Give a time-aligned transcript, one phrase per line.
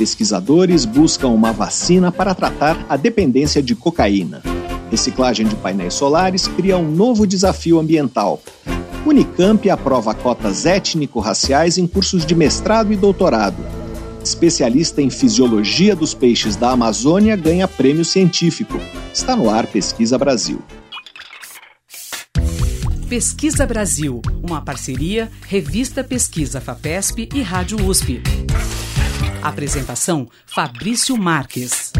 [0.00, 4.42] Pesquisadores buscam uma vacina para tratar a dependência de cocaína.
[4.90, 8.40] Reciclagem de painéis solares cria um novo desafio ambiental.
[9.04, 13.62] Unicamp aprova cotas étnico-raciais em cursos de mestrado e doutorado.
[14.24, 18.80] Especialista em fisiologia dos peixes da Amazônia ganha prêmio científico.
[19.12, 20.62] Está no ar Pesquisa Brasil.
[23.06, 28.22] Pesquisa Brasil, uma parceria Revista Pesquisa FAPESP e Rádio USP.
[29.42, 31.92] Apresentação: Fabrício Marques.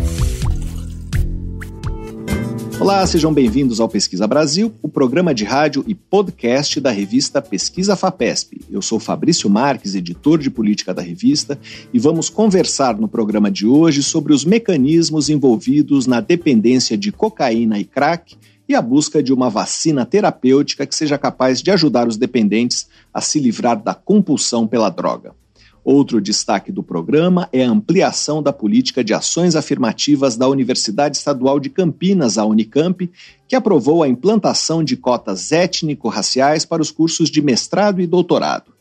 [2.79, 7.97] Olá, sejam bem-vindos ao Pesquisa Brasil, o programa de rádio e podcast da revista Pesquisa
[7.97, 8.61] FAPESP.
[8.71, 11.59] Eu sou Fabrício Marques, editor de política da revista,
[11.95, 17.79] e vamos conversar no programa de hoje sobre os mecanismos envolvidos na dependência de cocaína
[17.79, 18.37] e crack
[18.69, 23.21] e a busca de uma vacina terapêutica que seja capaz de ajudar os dependentes a
[23.23, 25.40] se livrar da compulsão pela droga.
[25.83, 31.59] Outro destaque do programa é a ampliação da política de ações afirmativas da Universidade Estadual
[31.59, 33.11] de Campinas, a Unicamp,
[33.49, 38.73] que aprovou a implantação de cotas étnico-raciais para os cursos de mestrado e doutorado.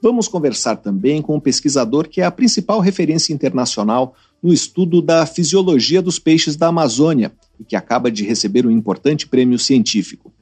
[0.00, 5.26] Vamos conversar também com um pesquisador que é a principal referência internacional no estudo da
[5.26, 10.32] fisiologia dos peixes da Amazônia e que acaba de receber um importante prêmio científico.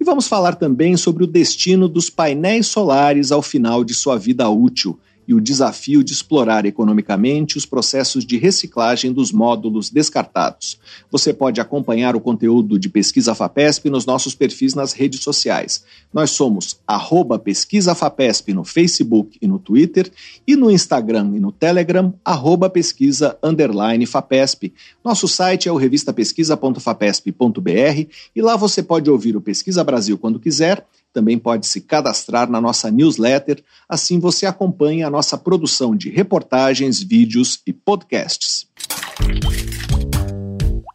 [0.00, 4.48] E vamos falar também sobre o destino dos painéis solares ao final de sua vida
[4.48, 4.98] útil
[5.28, 10.80] e o desafio de explorar economicamente os processos de reciclagem dos módulos descartados.
[11.10, 15.84] Você pode acompanhar o conteúdo de Pesquisa FAPESP nos nossos perfis nas redes sociais.
[16.10, 20.10] Nós somos arroba Pesquisa FAPESP no Facebook e no Twitter
[20.46, 24.72] e no Instagram e no Telegram, arroba pesquisa underline FAPESP.
[25.04, 30.86] Nosso site é o revistapesquisa.fapesp.br e lá você pode ouvir o Pesquisa Brasil quando quiser
[31.18, 37.02] também pode se cadastrar na nossa newsletter, assim você acompanha a nossa produção de reportagens,
[37.02, 38.68] vídeos e podcasts.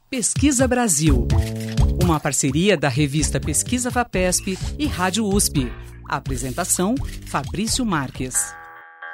[0.10, 1.28] Pesquisa Brasil,
[2.02, 5.70] uma parceria da revista Pesquisa Vapesp e Rádio USP.
[6.08, 6.96] apresentação:
[7.26, 8.63] Fabrício Marques.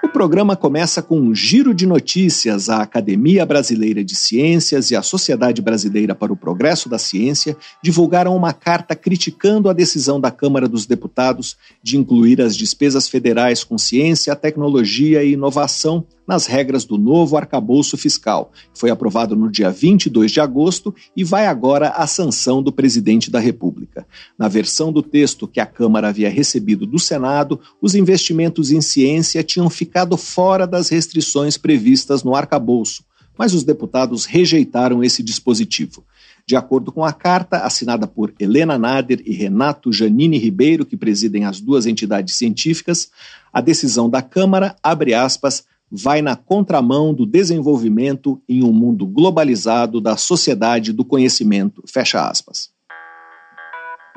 [0.02, 2.70] O programa começa com um giro de notícias.
[2.70, 8.34] A Academia Brasileira de Ciências e a Sociedade Brasileira para o Progresso da Ciência divulgaram
[8.34, 13.78] uma carta criticando a decisão da Câmara dos Deputados de incluir as despesas federais com
[13.78, 18.52] ciência, tecnologia e inovação nas regras do novo arcabouço fiscal.
[18.72, 23.40] Foi aprovado no dia 22 de agosto e vai agora à sanção do presidente da
[23.40, 24.06] República.
[24.38, 29.42] Na versão do texto que a Câmara havia recebido do Senado, os investimentos em ciência
[29.42, 33.04] tinham ficado fora das restrições previstas no arcabouço,
[33.38, 36.04] mas os deputados rejeitaram esse dispositivo.
[36.46, 41.46] De acordo com a carta, assinada por Helena Nader e Renato Janine Ribeiro, que presidem
[41.46, 43.12] as duas entidades científicas,
[43.54, 50.00] a decisão da Câmara, abre aspas, vai na contramão do desenvolvimento em um mundo globalizado
[50.00, 51.84] da sociedade do conhecimento.
[51.88, 52.70] Fecha aspas.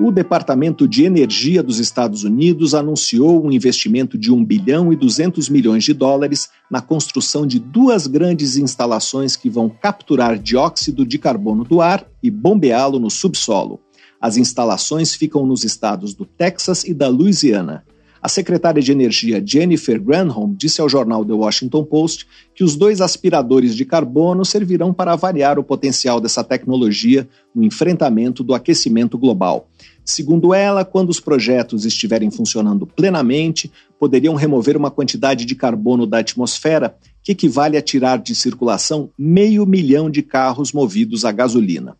[0.00, 5.50] O Departamento de Energia dos Estados Unidos anunciou um investimento de 1 bilhão e 200
[5.50, 11.62] milhões de dólares na construção de duas grandes instalações que vão capturar dióxido de carbono
[11.62, 13.80] do ar e bombeá-lo no subsolo.
[14.18, 17.84] As instalações ficam nos estados do Texas e da Louisiana.
[18.22, 22.24] A secretária de Energia Jennifer Granholm disse ao jornal The Washington Post
[22.54, 28.44] que os dois aspiradores de carbono servirão para avaliar o potencial dessa tecnologia no enfrentamento
[28.44, 29.68] do aquecimento global.
[30.04, 36.18] Segundo ela, quando os projetos estiverem funcionando plenamente, poderiam remover uma quantidade de carbono da
[36.18, 36.94] atmosfera
[37.24, 41.96] que equivale a tirar de circulação meio milhão de carros movidos a gasolina.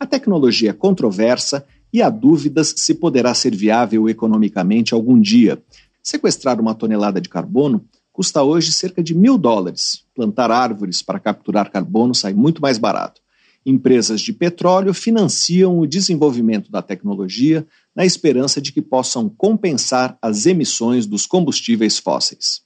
[0.00, 1.66] A tecnologia é controversa
[1.96, 5.62] e há dúvidas se poderá ser viável economicamente algum dia.
[6.02, 10.04] Sequestrar uma tonelada de carbono custa hoje cerca de mil dólares.
[10.14, 13.22] Plantar árvores para capturar carbono sai muito mais barato.
[13.64, 20.44] Empresas de petróleo financiam o desenvolvimento da tecnologia na esperança de que possam compensar as
[20.44, 22.60] emissões dos combustíveis fósseis.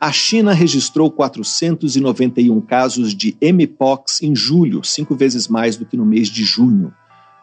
[0.00, 6.04] A China registrou 491 casos de Mpox em julho, cinco vezes mais do que no
[6.04, 6.92] mês de junho.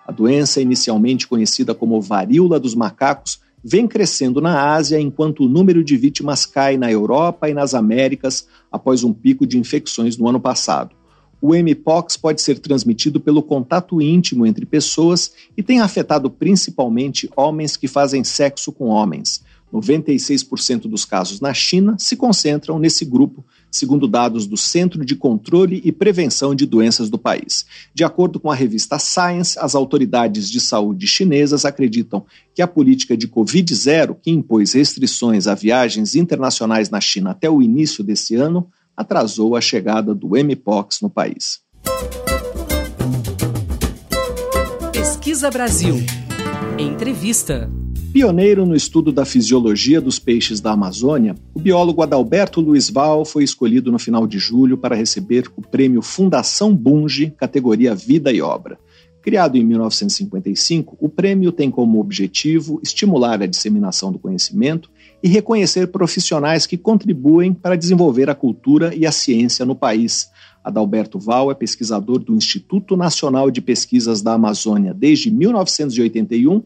[0.08, 5.84] A doença, inicialmente conhecida como varíola dos macacos, vem crescendo na Ásia enquanto o número
[5.84, 10.40] de vítimas cai na Europa e nas Américas após um pico de infecções no ano
[10.40, 10.96] passado.
[11.42, 17.76] O Mpox pode ser transmitido pelo contato íntimo entre pessoas e tem afetado principalmente homens
[17.76, 19.44] que fazem sexo com homens.
[19.74, 23.44] 96% dos casos na China se concentram nesse grupo
[23.76, 27.66] segundo dados do Centro de Controle e Prevenção de Doenças do país.
[27.94, 33.16] De acordo com a revista Science, as autoridades de saúde chinesas acreditam que a política
[33.16, 38.68] de Covid-0, que impôs restrições a viagens internacionais na China até o início desse ano,
[38.96, 41.60] atrasou a chegada do Mpox no país.
[44.94, 45.96] Pesquisa Brasil.
[46.80, 47.70] Entrevista.
[48.16, 53.44] Pioneiro no estudo da fisiologia dos peixes da Amazônia, o biólogo Adalberto Luiz Val foi
[53.44, 58.80] escolhido no final de julho para receber o prêmio Fundação Bunge, categoria Vida e Obra.
[59.22, 64.90] Criado em 1955, o prêmio tem como objetivo estimular a disseminação do conhecimento
[65.22, 70.30] e reconhecer profissionais que contribuem para desenvolver a cultura e a ciência no país.
[70.64, 76.64] Adalberto Val é pesquisador do Instituto Nacional de Pesquisas da Amazônia desde 1981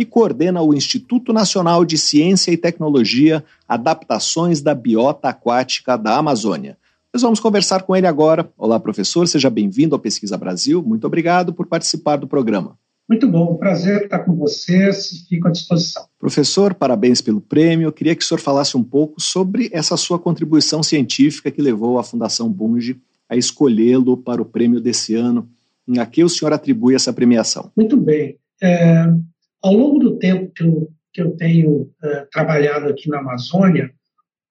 [0.00, 6.78] e coordena o Instituto Nacional de Ciência e Tecnologia Adaptações da Biota Aquática da Amazônia.
[7.12, 8.50] Nós vamos conversar com ele agora.
[8.56, 10.82] Olá, professor, seja bem-vindo ao Pesquisa Brasil.
[10.82, 12.78] Muito obrigado por participar do programa.
[13.06, 16.06] Muito bom, prazer estar com vocês, fico à disposição.
[16.18, 17.86] Professor, parabéns pelo prêmio.
[17.86, 21.98] Eu queria que o senhor falasse um pouco sobre essa sua contribuição científica que levou
[21.98, 22.98] a Fundação Bunge
[23.28, 25.46] a escolhê-lo para o prêmio desse ano.
[25.98, 27.70] A que o senhor atribui essa premiação?
[27.76, 28.38] Muito bem.
[28.62, 29.06] É,
[29.62, 33.92] ao longo do tempo que eu, que eu tenho uh, trabalhado aqui na Amazônia,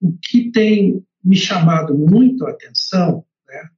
[0.01, 3.69] o que tem me chamado muito a atenção, né,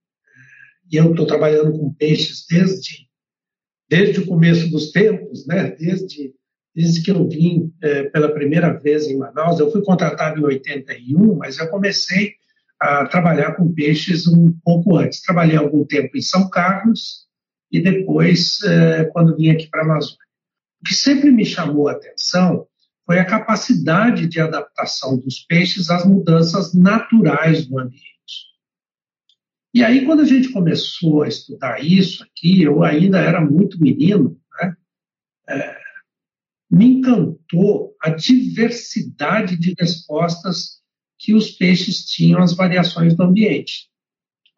[0.91, 3.07] e eu estou trabalhando com peixes desde,
[3.89, 6.33] desde o começo dos tempos, né, desde,
[6.75, 11.35] desde que eu vim uh, pela primeira vez em Manaus, eu fui contratado em 81,
[11.35, 12.33] mas eu comecei
[12.79, 15.21] a trabalhar com peixes um pouco antes.
[15.21, 17.27] Trabalhei algum tempo em São Carlos
[17.71, 18.57] e depois,
[19.13, 20.20] quando vim aqui para a Amazônia.
[20.81, 22.67] O que sempre me chamou a atenção
[23.05, 28.11] foi a capacidade de adaptação dos peixes às mudanças naturais do ambiente.
[29.73, 34.39] E aí, quando a gente começou a estudar isso aqui, eu ainda era muito menino,
[34.59, 34.75] né?
[35.49, 35.77] é,
[36.69, 40.81] me encantou a diversidade de respostas
[41.19, 43.90] que os peixes tinham às variações do ambiente.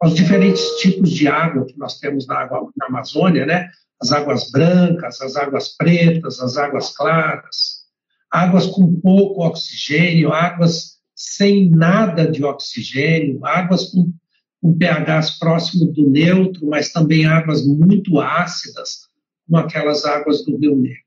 [0.02, 3.70] Os diferentes tipos de água que nós temos na, água, na Amazônia, né?
[4.00, 7.84] as águas brancas, as águas pretas, as águas claras,
[8.30, 14.12] águas com pouco oxigênio, águas sem nada de oxigênio, águas com,
[14.60, 19.08] com pHs próximo do neutro, mas também águas muito ácidas,
[19.46, 21.04] como aquelas águas do Rio Negro.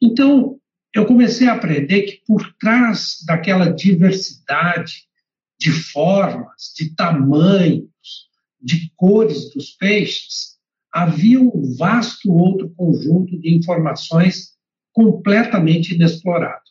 [0.00, 0.60] Então,
[0.94, 5.08] eu comecei a aprender que por trás daquela diversidade
[5.58, 8.28] de formas, de tamanhos,
[8.60, 10.58] de cores dos peixes,
[10.92, 14.56] havia um vasto outro conjunto de informações
[14.92, 16.62] completamente inexplorado.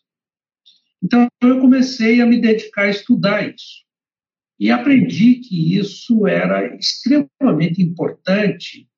[1.01, 3.85] Então, eu comecei a me dedicar a estudar isso.
[4.59, 8.89] E aprendi que isso era extremamente importante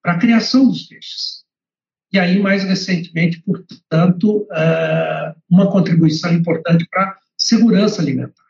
[0.00, 1.44] para a criação dos peixes.
[2.12, 8.49] E aí, mais recentemente, portanto, eh, uma contribuição importante para a segurança alimentar.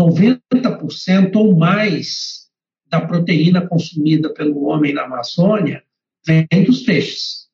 [0.00, 2.48] 90% ou mais
[2.86, 5.82] da proteína consumida pelo homem na Amazônia
[6.26, 7.48] vem dos peixes.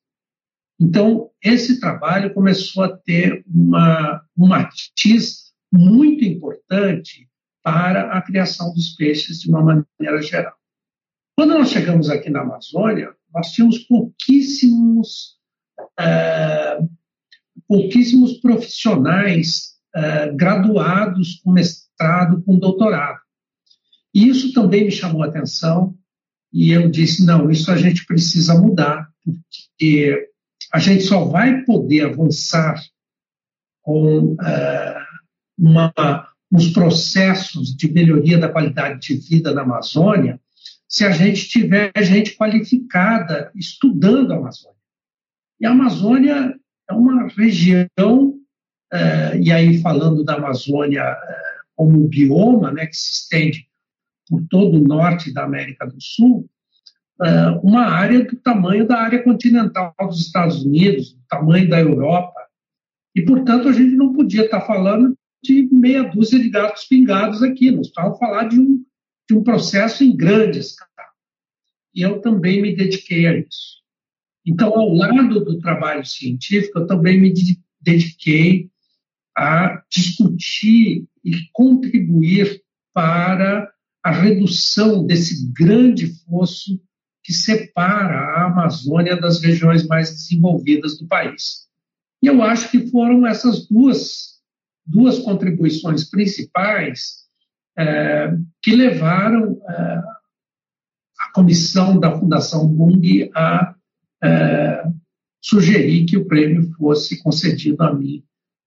[0.80, 7.28] Então, esse trabalho começou a ter uma, um matiz muito importante
[7.62, 10.54] para a criação dos peixes de uma maneira geral.
[11.36, 15.36] Quando nós chegamos aqui na Amazônia, nós tínhamos pouquíssimos,
[15.80, 16.88] uh,
[17.66, 21.85] pouquíssimos profissionais uh, graduados com mestrado,
[22.42, 23.18] com doutorado.
[24.14, 25.94] E isso também me chamou a atenção
[26.52, 30.30] e eu disse: não, isso a gente precisa mudar, porque
[30.72, 32.82] a gente só vai poder avançar
[33.82, 35.06] com uh,
[35.58, 35.92] uma,
[36.50, 40.40] uns processos de melhoria da qualidade de vida na Amazônia
[40.88, 44.76] se a gente tiver gente qualificada estudando a Amazônia.
[45.60, 46.54] E a Amazônia
[46.88, 48.28] é uma região,
[48.92, 53.68] uh, e aí falando da Amazônia uh, como bioma, né, que se estende
[54.28, 56.48] por todo o norte da América do Sul,
[57.22, 62.40] é, uma área do tamanho da área continental dos Estados Unidos, do tamanho da Europa.
[63.14, 67.70] E, portanto, a gente não podia estar falando de meia dúzia de gatos pingados aqui,
[67.70, 68.84] nós estávamos falando de um,
[69.28, 70.90] de um processo em grande escala.
[71.94, 73.76] E eu também me dediquei a isso.
[74.44, 77.32] Então, ao lado do trabalho científico, eu também me
[77.80, 78.70] dediquei
[79.36, 82.62] a discutir e contribuir
[82.94, 83.70] para
[84.02, 86.80] a redução desse grande fosso
[87.22, 91.66] que separa a Amazônia das regiões mais desenvolvidas do país.
[92.22, 94.40] E eu acho que foram essas duas,
[94.86, 97.26] duas contribuições principais
[97.76, 99.72] é, que levaram é,
[101.20, 103.74] a comissão da Fundação Bung a
[104.22, 104.84] é,
[105.42, 108.24] sugerir que o prêmio fosse concedido a mim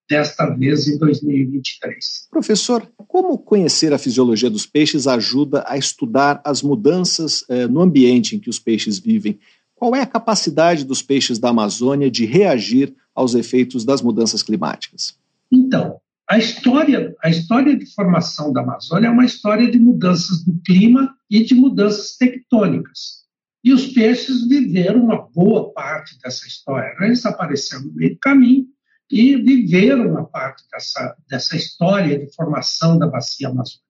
[0.10, 2.28] desta vez em 2023.
[2.32, 8.36] Professor, como conhecer a fisiologia dos peixes ajuda a estudar as mudanças eh, no ambiente
[8.36, 9.40] em que os peixes vivem?
[9.76, 15.16] Qual é a capacidade dos peixes da Amazônia de reagir aos efeitos das mudanças climáticas?
[15.52, 15.98] Então,
[16.28, 21.16] a história, a história de formação da Amazônia é uma história de mudanças do clima
[21.30, 23.20] e de mudanças tectônicas.
[23.64, 26.96] E os peixes viveram uma boa parte dessa história.
[27.02, 28.68] Eles apareceram no meio do caminho
[29.10, 33.84] e viveram uma parte dessa, dessa história de formação da bacia amazônica.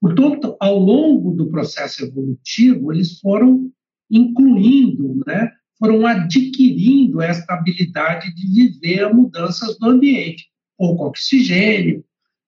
[0.00, 3.70] Portanto, ao longo do processo evolutivo, eles foram
[4.10, 10.48] incluindo, né, foram adquirindo esta habilidade de viver mudanças do ambiente,
[10.78, 12.04] pouco oxigênio,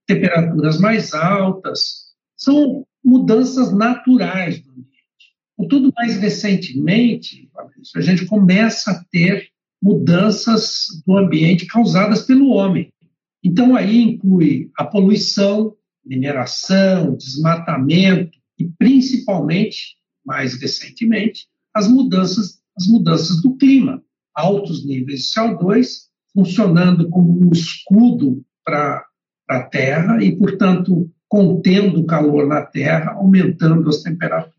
[0.06, 4.88] temperaturas mais altas, são mudanças naturais do ambiente.
[5.68, 7.50] Tudo mais recentemente,
[7.96, 9.50] a gente começa a ter
[9.82, 12.92] mudanças do ambiente causadas pelo homem.
[13.42, 23.40] Então, aí inclui a poluição, mineração, desmatamento e, principalmente, mais recentemente, as mudanças, as mudanças
[23.40, 24.02] do clima.
[24.34, 29.04] Altos níveis de CO2 funcionando como um escudo para
[29.48, 34.58] a Terra e, portanto, contendo o calor na Terra, aumentando as temperaturas.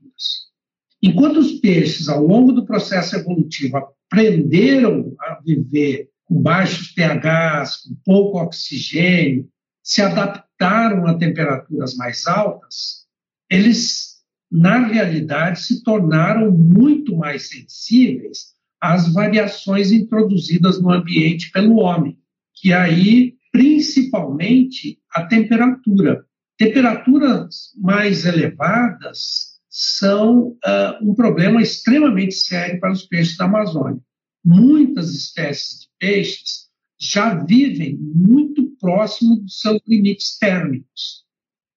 [1.02, 3.78] Enquanto os peixes, ao longo do processo evolutivo,
[4.12, 9.48] aprenderam a viver com baixos pHs, com pouco oxigênio,
[9.84, 13.06] se adaptaram a temperaturas mais altas,
[13.50, 14.18] eles,
[14.52, 22.18] na realidade, se tornaram muito mais sensíveis às variações introduzidas no ambiente pelo homem,
[22.56, 26.24] que aí, principalmente, a temperatura.
[26.58, 34.02] Temperaturas mais elevadas são uh, um problema extremamente sério para os peixes da Amazônia.
[34.44, 41.24] Muitas espécies de peixes já vivem muito próximo dos seus limites térmicos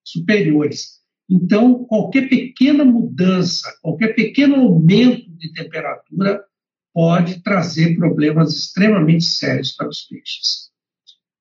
[0.05, 1.01] superiores.
[1.31, 6.45] Então, qualquer pequena mudança, qualquer pequeno aumento de temperatura
[6.93, 10.71] pode trazer problemas extremamente sérios para os peixes.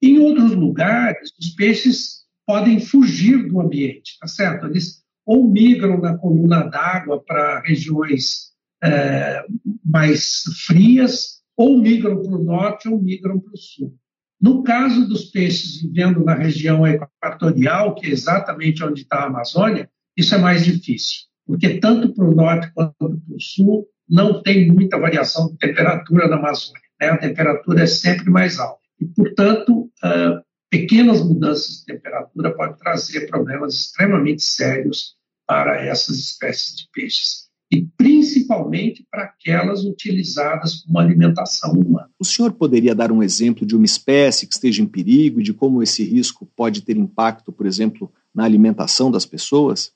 [0.02, 4.68] Em outros lugares, os peixes podem fugir do ambiente, tá certo?
[4.68, 8.52] Eles ou migram na coluna d'água para regiões
[8.84, 9.44] é,
[9.86, 13.96] mais frias, ou migram para o norte ou migram para o sul.
[14.42, 19.88] No caso dos peixes vivendo na região equatorial, que é exatamente onde está a Amazônia,
[20.18, 24.72] isso é mais difícil, porque tanto para o norte quanto para o sul não tem
[24.72, 26.82] muita variação de temperatura na Amazônia.
[27.00, 27.10] Né?
[27.10, 28.82] A temperatura é sempre mais alta.
[29.00, 36.78] E, portanto, uh, pequenas mudanças de temperatura podem trazer problemas extremamente sérios para essas espécies
[36.78, 42.10] de peixes e principalmente para aquelas utilizadas como alimentação humana.
[42.18, 45.54] O senhor poderia dar um exemplo de uma espécie que esteja em perigo e de
[45.54, 49.92] como esse risco pode ter impacto, por exemplo, na alimentação das pessoas?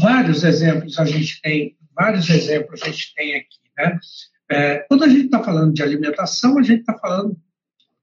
[0.00, 3.98] Vários exemplos a gente tem, vários exemplos a gente tem aqui, né?
[4.50, 7.36] É, quando a gente está falando de alimentação, a gente está falando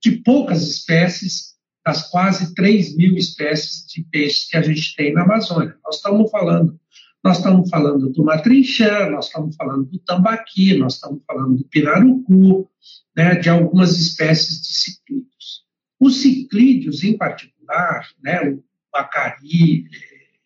[0.02, 1.59] de poucas espécies
[1.90, 5.76] das quase 3 mil espécies de peixes que a gente tem na Amazônia.
[5.84, 6.80] Nós estamos falando,
[7.24, 12.70] nós estamos falando do matrinchã, nós estamos falando do tambaqui, nós estamos falando do pirarucu,
[13.18, 15.66] né, de algumas espécies de ciclídeos.
[16.00, 19.86] Os ciclídeos, em particular, né, o acari,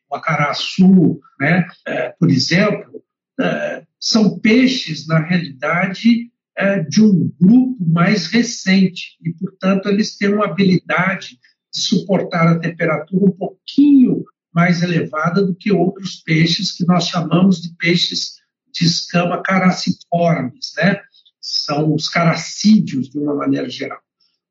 [0.10, 3.04] o acaraçu, né, é, por exemplo,
[3.38, 10.34] é, são peixes, na realidade, é, de um grupo mais recente e, portanto, eles têm
[10.34, 11.40] uma habilidade
[11.74, 17.62] de suportar a temperatura um pouquinho mais elevada do que outros peixes que nós chamamos
[17.62, 18.34] de peixes
[18.72, 21.00] de escama caraciformes, né?
[21.42, 24.00] São os caracídeos, de uma maneira geral.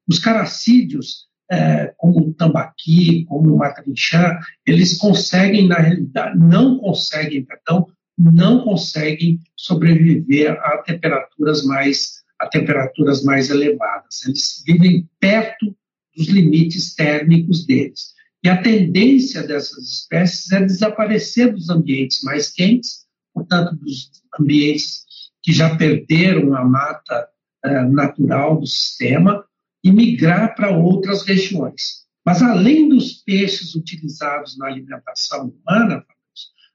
[0.08, 7.44] Os caracídeos, é, como o tambaqui, como o matrinchã, eles conseguem, na realidade, não conseguem,
[7.44, 7.86] perdão,
[8.18, 14.24] não conseguem sobreviver a temperaturas mais a temperaturas mais elevadas.
[14.26, 15.76] Eles vivem perto
[16.16, 18.14] dos limites térmicos deles.
[18.42, 25.04] E a tendência dessas espécies é desaparecer dos ambientes mais quentes, portanto, dos ambientes
[25.40, 27.28] que já perderam a mata
[27.64, 29.44] eh, natural do sistema,
[29.84, 32.02] e migrar para outras regiões.
[32.24, 36.04] Mas, além dos peixes utilizados na alimentação humana,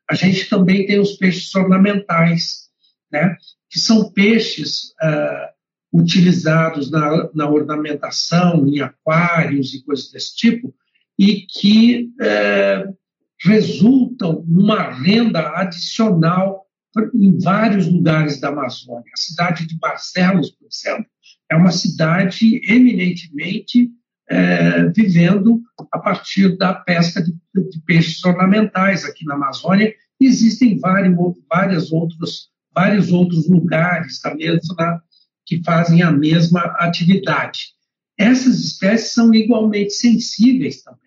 [0.10, 2.70] a gente também tem os peixes ornamentais,
[3.12, 3.36] né?
[3.70, 10.74] que são peixes uh, utilizados na, na, ornamentação, em aquários e coisas desse tipo,
[11.20, 12.98] e que uh,
[13.44, 16.66] resultam numa renda adicional
[17.14, 19.12] em vários lugares da Amazônia.
[19.14, 21.06] A cidade de Barcelos, por exemplo,
[21.52, 23.92] é uma cidade eminentemente
[24.30, 29.94] é, vivendo a partir da pesca de, de, peixes ornamentais aqui na Amazônia.
[30.20, 31.16] Existem vários,
[31.50, 35.04] vários, outros, vários outros lugares da mesma,
[35.46, 37.76] que fazem a mesma atividade.
[38.18, 41.02] Essas espécies são igualmente sensíveis também.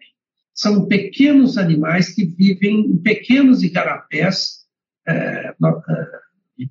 [0.55, 4.61] São pequenos animais que vivem em pequenos igarapés,
[5.07, 5.55] é, é,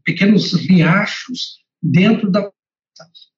[0.03, 2.49] pequenos riachos dentro da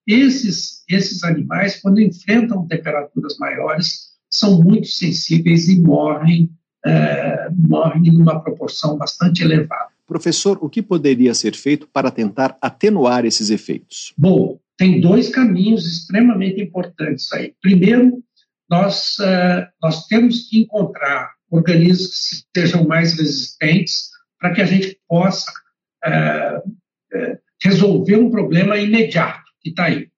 [0.07, 6.49] esses, esses animais, quando enfrentam temperaturas maiores, são muito sensíveis e morrem,
[6.85, 9.91] é, morrem numa proporção bastante elevada.
[10.07, 14.13] Professor, o que poderia ser feito para tentar atenuar esses efeitos?
[14.17, 17.53] Bom, tem dois caminhos extremamente importantes aí.
[17.61, 18.21] Primeiro,
[18.69, 24.97] nós, uh, nós temos que encontrar organismos que sejam mais resistentes para que a gente
[25.07, 25.51] possa
[26.05, 30.09] uh, uh, resolver um problema imediato que está aí.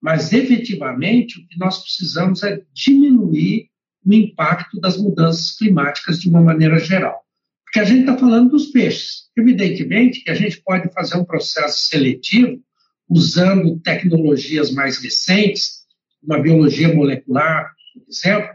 [0.00, 3.70] Mas, efetivamente, o que nós precisamos é diminuir
[4.04, 7.22] o impacto das mudanças climáticas de uma maneira geral.
[7.64, 9.30] Porque a gente está falando dos peixes.
[9.36, 12.60] Evidentemente que a gente pode fazer um processo seletivo
[13.08, 15.82] usando tecnologias mais recentes,
[16.22, 18.50] uma biologia molecular, por exemplo,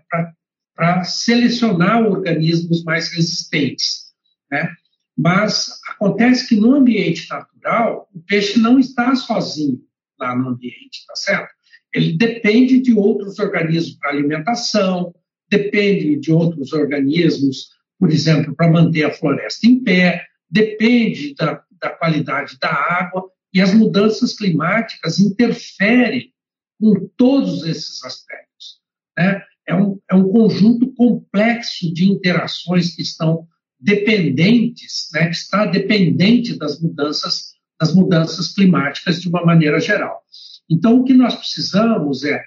[0.75, 4.07] para selecionar organismos mais resistentes.
[4.51, 4.69] Né?
[5.17, 9.81] Mas acontece que no ambiente natural, o peixe não está sozinho
[10.19, 11.49] lá no ambiente, tá certo?
[11.93, 15.13] Ele depende de outros organismos para alimentação,
[15.49, 17.69] depende de outros organismos,
[17.99, 23.61] por exemplo, para manter a floresta em pé, depende da, da qualidade da água, e
[23.61, 26.31] as mudanças climáticas interferem
[26.79, 28.81] com todos esses aspectos.
[29.17, 29.41] Né?
[29.67, 33.47] É, um, é um conjunto complexo de interações que estão
[33.79, 35.29] dependentes, né?
[35.29, 40.21] está dependente das mudanças das mudanças climáticas de uma maneira geral.
[40.69, 42.43] Então, o que nós precisamos é,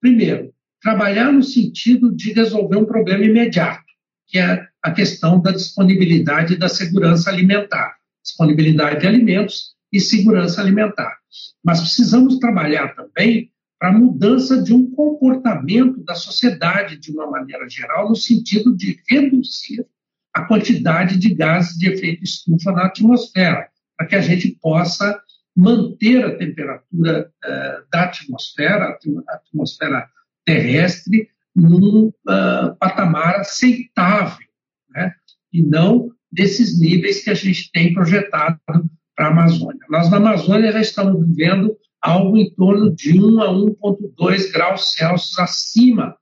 [0.00, 3.84] primeiro, trabalhar no sentido de resolver um problema imediato,
[4.26, 10.60] que é a questão da disponibilidade e da segurança alimentar, disponibilidade de alimentos e segurança
[10.60, 11.16] alimentar.
[11.64, 17.68] Mas precisamos trabalhar também para a mudança de um comportamento da sociedade de uma maneira
[17.68, 19.86] geral, no sentido de reduzir
[20.32, 23.68] a quantidade de gases de efeito estufa na atmosfera
[24.02, 25.20] para que a gente possa
[25.54, 30.08] manter a temperatura uh, da atmosfera, a atmosfera
[30.44, 34.46] terrestre, num uh, patamar aceitável,
[34.90, 35.12] né?
[35.52, 39.86] e não desses níveis que a gente tem projetado para a Amazônia.
[39.88, 45.38] Nós, na Amazônia, já estamos vivendo algo em torno de 1 a 1,2 graus Celsius
[45.38, 46.16] acima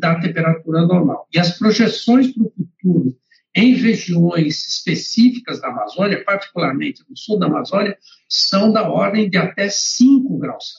[0.00, 1.26] da temperatura normal.
[1.32, 3.16] E as projeções para o futuro
[3.54, 7.96] em regiões específicas da Amazônia, particularmente no sul da Amazônia,
[8.28, 10.74] são da ordem de até 5 graus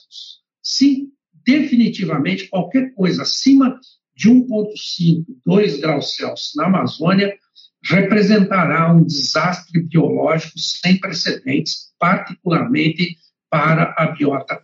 [0.62, 1.16] Celsius.
[1.46, 3.78] Definitivamente, qualquer coisa acima
[4.16, 7.38] de 1,5, 2 graus Celsius na Amazônia
[7.84, 13.16] representará um desastre biológico sem precedentes, particularmente
[13.48, 14.60] para a biota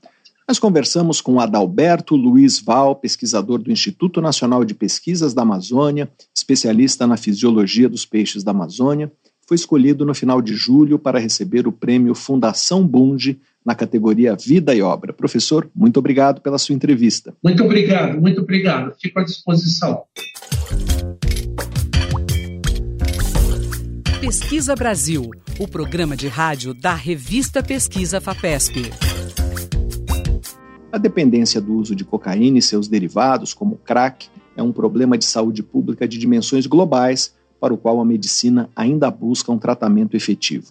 [0.52, 7.06] nós conversamos com Adalberto Luiz Val, pesquisador do Instituto Nacional de Pesquisas da Amazônia, especialista
[7.06, 9.10] na fisiologia dos peixes da Amazônia.
[9.48, 14.74] Foi escolhido no final de julho para receber o prêmio Fundação Bunge na categoria Vida
[14.74, 15.14] e Obra.
[15.14, 17.32] Professor, muito obrigado pela sua entrevista.
[17.42, 18.94] Muito obrigado, muito obrigado.
[19.00, 20.02] Fico à disposição.
[24.20, 29.11] Pesquisa Brasil, o programa de rádio da revista Pesquisa FAPESP.
[30.92, 35.24] A dependência do uso de cocaína e seus derivados, como crack, é um problema de
[35.24, 40.66] saúde pública de dimensões globais para o qual a medicina ainda busca um tratamento efetivo.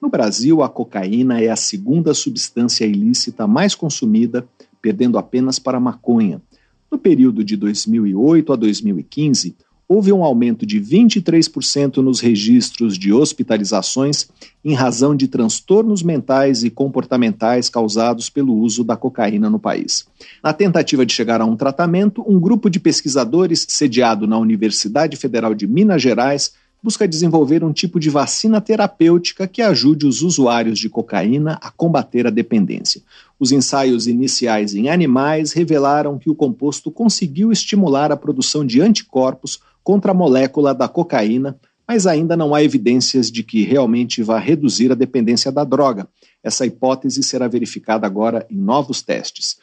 [0.00, 4.46] No Brasil, a cocaína é a segunda substância ilícita mais consumida,
[4.80, 6.40] perdendo apenas para a maconha.
[6.88, 9.56] No período de 2008 a 2015,
[9.88, 14.28] houve um aumento de 23% nos registros de hospitalizações
[14.64, 20.06] em razão de transtornos mentais e comportamentais causados pelo uso da cocaína no país.
[20.42, 25.54] Na tentativa de chegar a um tratamento, um grupo de pesquisadores sediado na Universidade Federal
[25.54, 26.52] de Minas Gerais
[26.84, 32.26] busca desenvolver um tipo de vacina terapêutica que ajude os usuários de cocaína a combater
[32.26, 33.00] a dependência.
[33.40, 39.60] Os ensaios iniciais em animais revelaram que o composto conseguiu estimular a produção de anticorpos
[39.84, 44.90] contra a molécula da cocaína, mas ainda não há evidências de que realmente vá reduzir
[44.90, 46.08] a dependência da droga.
[46.42, 49.58] Essa hipótese será verificada agora em novos testes.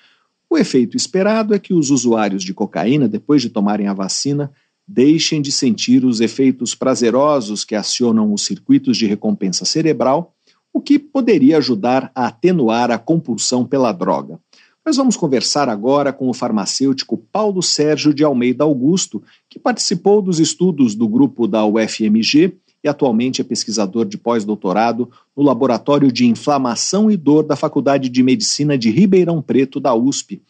[0.48, 4.52] O efeito esperado é que os usuários de cocaína, depois de tomarem a vacina,
[4.88, 10.36] deixem de sentir os efeitos prazerosos que acionam os circuitos de recompensa cerebral,
[10.74, 14.40] o que poderia ajudar a atenuar a compulsão pela droga.
[14.84, 20.40] Nós vamos conversar agora com o farmacêutico Paulo Sérgio de Almeida Augusto, que participou dos
[20.40, 27.12] estudos do grupo da UFMG e atualmente é pesquisador de pós-doutorado no Laboratório de Inflamação
[27.12, 30.42] e Dor da Faculdade de Medicina de Ribeirão Preto, da USP.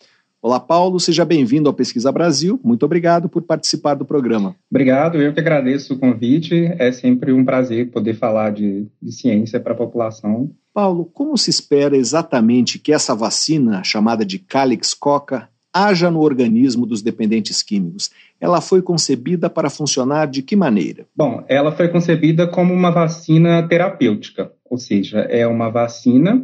[0.44, 2.60] Olá, Paulo, seja bem-vindo ao Pesquisa Brasil.
[2.64, 4.56] Muito obrigado por participar do programa.
[4.72, 6.66] Obrigado, eu que agradeço o convite.
[6.80, 10.50] É sempre um prazer poder falar de, de ciência para a população.
[10.74, 16.88] Paulo, como se espera exatamente que essa vacina, chamada de Calix Coca, haja no organismo
[16.88, 18.10] dos dependentes químicos?
[18.40, 21.06] Ela foi concebida para funcionar de que maneira?
[21.16, 26.44] Bom, ela foi concebida como uma vacina terapêutica, ou seja, é uma vacina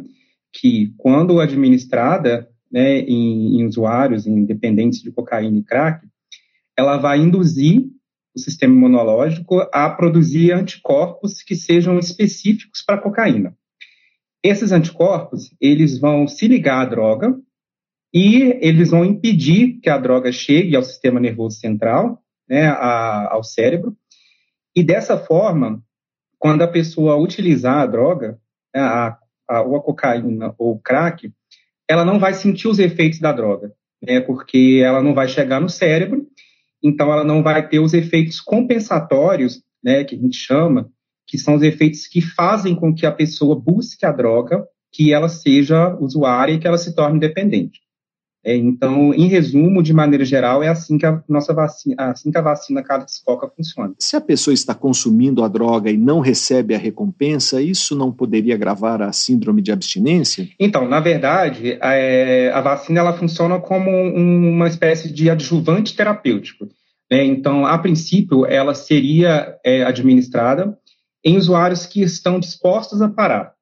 [0.52, 6.06] que, quando administrada, né, em, em usuários, em dependentes de cocaína e crack,
[6.76, 7.86] ela vai induzir
[8.34, 13.56] o sistema imunológico a produzir anticorpos que sejam específicos para a cocaína.
[14.42, 17.36] Esses anticorpos, eles vão se ligar à droga
[18.14, 23.42] e eles vão impedir que a droga chegue ao sistema nervoso central, né, a, ao
[23.42, 23.96] cérebro,
[24.74, 25.82] e dessa forma,
[26.38, 28.40] quando a pessoa utilizar a droga,
[28.72, 31.32] né, a, a, ou a cocaína ou o crack,
[31.88, 33.72] ela não vai sentir os efeitos da droga,
[34.02, 36.26] né, porque ela não vai chegar no cérebro,
[36.82, 40.90] então ela não vai ter os efeitos compensatórios, né, que a gente chama,
[41.26, 45.28] que são os efeitos que fazem com que a pessoa busque a droga, que ela
[45.28, 47.80] seja usuária e que ela se torne dependente.
[48.48, 52.38] É, então, em resumo, de maneira geral, é assim que a nossa vacina, assim que
[52.38, 52.82] a vacina
[53.22, 53.92] Coca funciona.
[53.98, 58.54] Se a pessoa está consumindo a droga e não recebe a recompensa, isso não poderia
[58.54, 60.48] agravar a síndrome de abstinência?
[60.58, 65.94] Então, na verdade, a, é, a vacina ela funciona como um, uma espécie de adjuvante
[65.94, 66.66] terapêutico.
[67.10, 67.26] Né?
[67.26, 70.74] Então, a princípio, ela seria é, administrada
[71.22, 73.52] em usuários que estão dispostos a parar.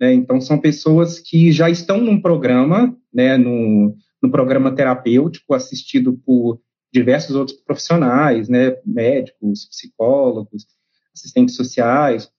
[0.00, 0.14] Né?
[0.14, 6.60] Então, são pessoas que já estão num programa, né, no, no programa terapêutico, assistido por
[6.92, 10.66] diversos outros profissionais, né, médicos, psicólogos,
[11.14, 12.30] assistentes sociais,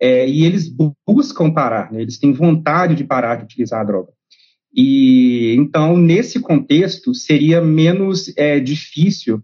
[0.00, 0.68] é, e eles
[1.06, 4.12] buscam parar, né, eles têm vontade de parar de utilizar a droga.
[4.74, 9.42] E então, nesse contexto, seria menos é, difícil,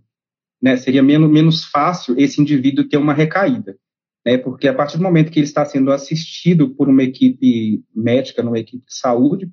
[0.60, 3.78] né, seria menos, menos fácil esse indivíduo ter uma recaída.
[4.26, 8.42] Né, porque a partir do momento que ele está sendo assistido por uma equipe médica,
[8.42, 9.50] numa equipe de saúde,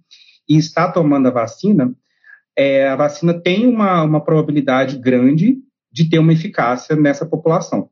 [0.50, 1.96] e está tomando a vacina,
[2.58, 5.58] é, a vacina tem uma, uma probabilidade grande
[5.92, 7.90] de ter uma eficácia nessa população,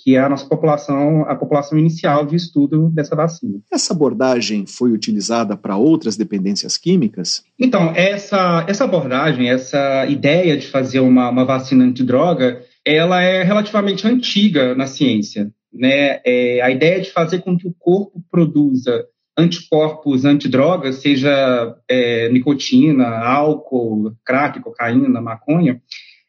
[0.00, 3.60] que é a nossa população, a população inicial de estudo dessa vacina.
[3.70, 7.44] Essa abordagem foi utilizada para outras dependências químicas?
[7.58, 14.06] Então, essa, essa abordagem, essa ideia de fazer uma, uma vacina antidroga, ela é relativamente
[14.06, 15.50] antiga na ciência.
[15.72, 16.20] Né?
[16.24, 19.04] É, a ideia de fazer com que o corpo produza
[19.36, 25.80] anticorpos antidrogas, seja é, nicotina, álcool, crack, cocaína, maconha,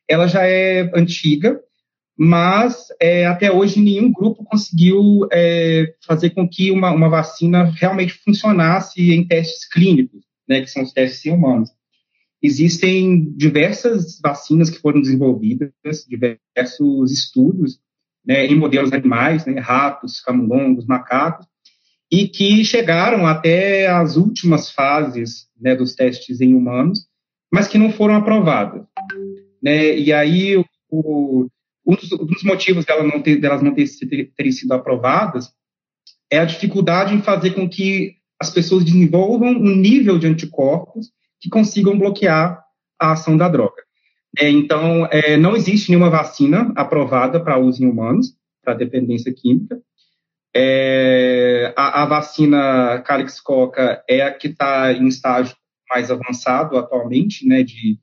[0.08, 1.60] ela já é antiga,
[2.17, 8.13] mas é, até hoje nenhum grupo conseguiu é, fazer com que uma, uma, vacina realmente
[8.13, 11.70] funcionasse em testes clínicos, né, que são os testes em humanos.
[12.41, 15.72] Existem diversas vacinas que foram desenvolvidas,
[16.08, 17.80] diversos estudos
[18.26, 21.48] né, em modelos animais, né, ratos, camundongos, macacos,
[22.12, 27.06] e que chegaram até as últimas fases né, dos testes em humanos,
[27.52, 28.86] mas que não foram aprovadas.
[29.62, 29.98] Né?
[29.98, 30.58] E aí,
[30.89, 31.48] o,
[31.86, 35.52] um, dos, um, dos, motivos não ter, delas não terem ter sido aprovadas
[36.30, 41.50] é a dificuldade em fazer com que as pessoas desenvolvam um nível de anticorpos que
[41.50, 42.62] consigam bloquear
[43.00, 43.84] a ação da droga.
[44.38, 49.82] É, então, é, não existe nenhuma vacina aprovada para uso em humanos, para dependência química,
[50.60, 55.56] é, a, a, vacina Calix Coca é a que está em estágio
[55.88, 58.00] mais avançado atualmente, né, de,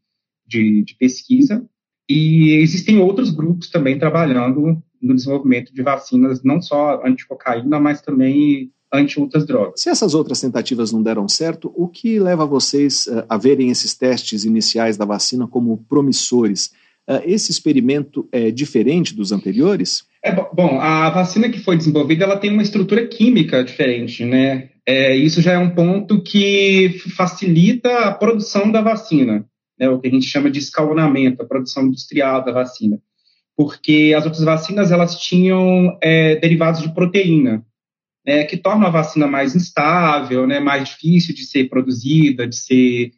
[0.46, 1.66] de, de, pesquisa.
[2.08, 8.70] E existem outros grupos também trabalhando no desenvolvimento de vacinas, não só anti-cocaína, mas também
[8.92, 9.80] anti outras drogas.
[9.80, 13.94] Se essas outras tentativas não deram certo, o que leva vocês uh, a verem esses
[13.94, 16.66] testes iniciais da vacina como promissores?
[17.08, 20.04] Uh, esse experimento é diferente dos anteriores?
[20.24, 24.70] É, bom, a vacina que foi desenvolvida ela tem uma estrutura química diferente, né?
[24.87, 29.44] É, isso já é um ponto que facilita a produção da vacina,
[29.78, 29.87] né?
[29.90, 32.98] o que a gente chama de escalonamento, a produção industrial da vacina.
[33.54, 37.62] Porque as outras vacinas elas tinham é, derivados de proteína,
[38.26, 38.44] né?
[38.44, 40.58] que torna a vacina mais instável, né?
[40.58, 43.12] mais difícil de ser produzida, de ser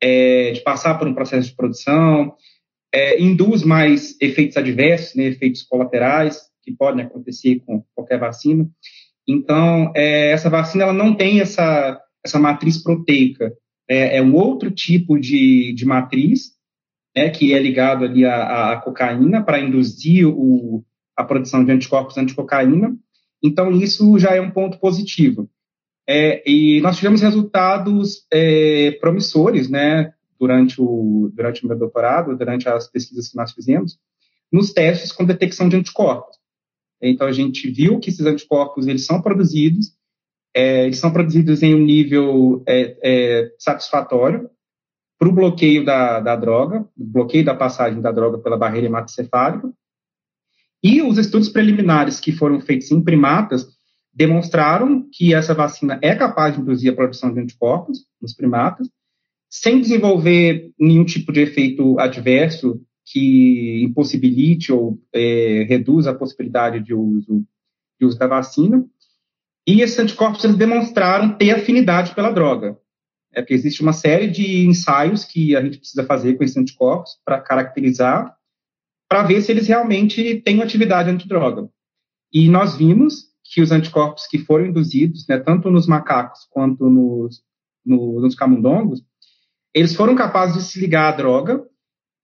[0.00, 2.34] é, de passar por um processo de produção
[2.94, 8.68] é, induz mais efeitos adversos, né, efeitos colaterais, que podem acontecer com qualquer vacina.
[9.26, 13.52] Então, é, essa vacina ela não tem essa, essa matriz proteica
[13.88, 16.52] é, é um outro tipo de, de matriz,
[17.16, 20.84] né, que é ligado ali à, à cocaína para induzir o,
[21.16, 22.96] a produção de anticorpos anticocaína.
[23.42, 25.50] Então, isso já é um ponto positivo.
[26.08, 32.68] É, e nós tivemos resultados é, promissores, né, durante o, durante o meu doutorado, durante
[32.68, 33.98] as pesquisas que nós fizemos,
[34.50, 36.36] nos testes com detecção de anticorpos.
[37.00, 39.92] Então, a gente viu que esses anticorpos, eles são produzidos,
[40.54, 44.48] é, eles são produzidos em um nível é, é, satisfatório
[45.18, 49.72] para o bloqueio da, da droga, bloqueio da passagem da droga pela barreira hematocefálica.
[50.82, 53.66] E os estudos preliminares que foram feitos em primatas
[54.12, 58.88] demonstraram que essa vacina é capaz de induzir a produção de anticorpos nos primatas,
[59.54, 66.92] sem desenvolver nenhum tipo de efeito adverso que impossibilite ou é, reduza a possibilidade de
[66.92, 67.46] uso,
[68.00, 68.84] de uso da vacina.
[69.64, 72.76] E esses anticorpos eles demonstraram ter afinidade pela droga.
[73.32, 77.12] É porque existe uma série de ensaios que a gente precisa fazer com esses anticorpos
[77.24, 78.36] para caracterizar,
[79.08, 81.70] para ver se eles realmente têm atividade antidroga.
[82.32, 87.40] E nós vimos que os anticorpos que foram induzidos, né, tanto nos macacos quanto nos,
[87.86, 89.00] no, nos camundongos,
[89.74, 91.64] eles foram capazes de se ligar à droga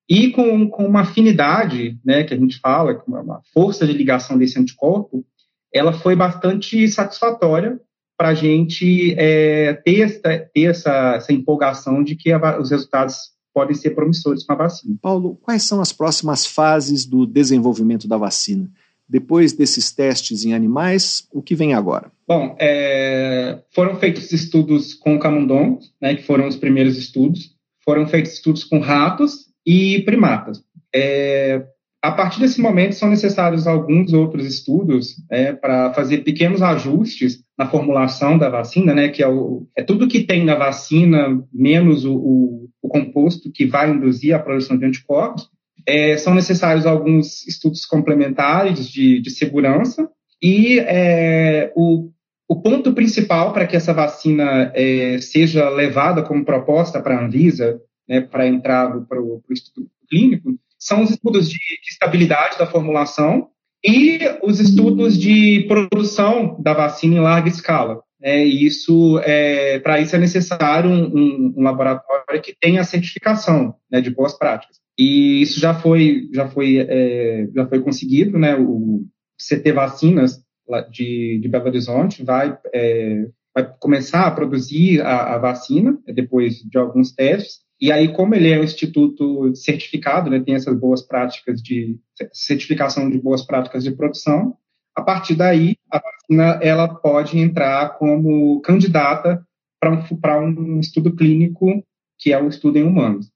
[0.09, 4.39] e com, com uma afinidade, né, que a gente fala, com uma força de ligação
[4.39, 5.25] desse anticorpo,
[5.73, 7.81] ela foi bastante satisfatória
[8.19, 13.31] para a gente é, ter, essa, ter essa, essa empolgação de que a, os resultados
[13.55, 14.97] podem ser promissores com a vacina.
[15.01, 18.71] Paulo, quais são as próximas fases do desenvolvimento da vacina?
[19.11, 22.13] Depois desses testes em animais, o que vem agora?
[22.29, 27.57] Bom, é, foram feitos estudos com camundongos, né, que foram os primeiros estudos.
[27.85, 30.63] Foram feitos estudos com ratos e primatas.
[30.95, 31.61] É,
[32.01, 37.69] a partir desse momento, são necessários alguns outros estudos é, para fazer pequenos ajustes na
[37.69, 42.15] formulação da vacina, né, que é, o, é tudo que tem na vacina, menos o,
[42.15, 45.51] o, o composto que vai induzir a produção de anticorpos,
[45.87, 50.09] é, são necessários alguns estudos complementares de, de segurança
[50.43, 52.11] e é, o,
[52.49, 57.81] o ponto principal para que essa vacina é, seja levada como proposta para a Anvisa,
[58.09, 63.49] né, para entrar para o estudo clínico, são os estudos de, de estabilidade da formulação
[63.85, 68.03] e os estudos de produção da vacina em larga escala.
[68.23, 74.01] É, isso, é, para isso é necessário um, um, um, laboratório que tenha certificação né,
[74.01, 74.77] de boas práticas.
[75.01, 78.55] E isso já foi, já foi, é, já foi conseguido, né?
[78.55, 79.07] O
[79.39, 80.45] CT Vacinas
[80.91, 86.77] de, de Belo Horizonte vai, é, vai começar a produzir a, a, vacina depois de
[86.77, 87.61] alguns testes.
[87.81, 91.99] E aí, como ele é um instituto certificado, né, tem essas boas práticas de
[92.31, 94.55] certificação de boas práticas de produção,
[94.95, 99.43] a partir daí a vacina ela pode entrar como candidata
[99.81, 101.83] para um, um estudo clínico
[102.19, 103.31] que é o estudo em humanos.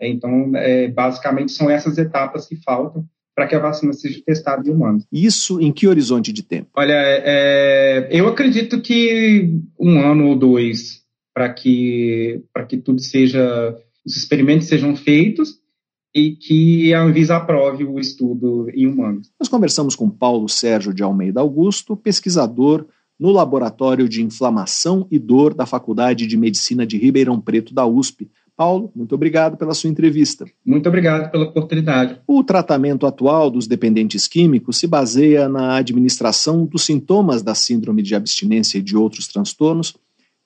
[0.00, 3.04] É, então, é, basicamente, são essas etapas que faltam
[3.34, 5.04] para que a vacina seja testada em humanos.
[5.10, 6.70] Isso em que horizonte de tempo?
[6.76, 11.02] Olha, é, eu acredito que um ano ou dois
[11.34, 13.76] para que, que tudo seja,
[14.06, 15.58] os experimentos sejam feitos
[16.14, 19.32] e que a Anvisa aprove o estudo em humanos.
[19.38, 22.86] Nós conversamos com Paulo Sérgio de Almeida Augusto, pesquisador
[23.18, 28.30] no Laboratório de Inflamação e Dor da Faculdade de Medicina de Ribeirão Preto da USP,
[28.56, 30.44] Paulo, muito obrigado pela sua entrevista.
[30.64, 32.20] Muito obrigado pela oportunidade.
[32.26, 38.14] O tratamento atual dos dependentes químicos se baseia na administração dos sintomas da síndrome de
[38.14, 39.94] abstinência e de outros transtornos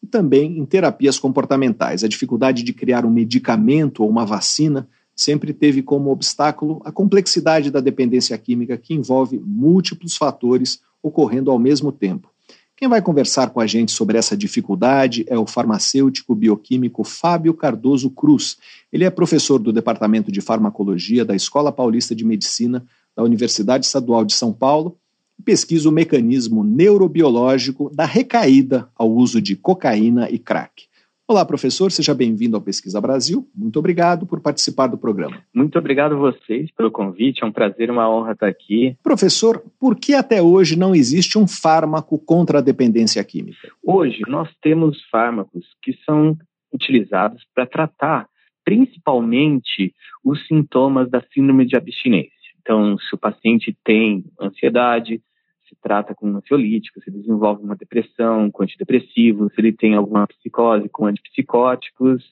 [0.03, 2.03] e também em terapias comportamentais.
[2.03, 7.71] A dificuldade de criar um medicamento ou uma vacina sempre teve como obstáculo a complexidade
[7.71, 12.31] da dependência química que envolve múltiplos fatores ocorrendo ao mesmo tempo.
[12.79, 18.09] Quem vai conversar com a gente sobre essa dificuldade é o farmacêutico bioquímico Fábio Cardoso
[18.09, 18.57] Cruz.
[18.93, 22.87] Ele é professor do Departamento de Farmacologia da Escola Paulista de Medicina
[23.17, 24.97] da Universidade Estadual de São Paulo
[25.37, 30.88] e pesquisa o mecanismo neurobiológico da recaída ao uso de cocaína e crack.
[31.31, 33.47] Olá, professor, seja bem-vindo ao Pesquisa Brasil.
[33.55, 35.45] Muito obrigado por participar do programa.
[35.55, 38.97] Muito obrigado a vocês pelo convite, é um prazer, uma honra estar aqui.
[39.03, 43.69] Professor, por que até hoje não existe um fármaco contra a dependência química?
[43.85, 46.35] Hoje nós temos fármacos que são
[46.73, 48.27] utilizados para tratar
[48.65, 49.93] principalmente
[50.25, 52.33] os sintomas da síndrome de abstinência.
[52.63, 55.21] Então, se o paciente tem ansiedade,
[55.69, 60.89] se trata com ansiolítico, se desenvolve uma depressão com antidepressivos, se ele tem alguma psicose
[60.89, 62.25] com antipsicóticos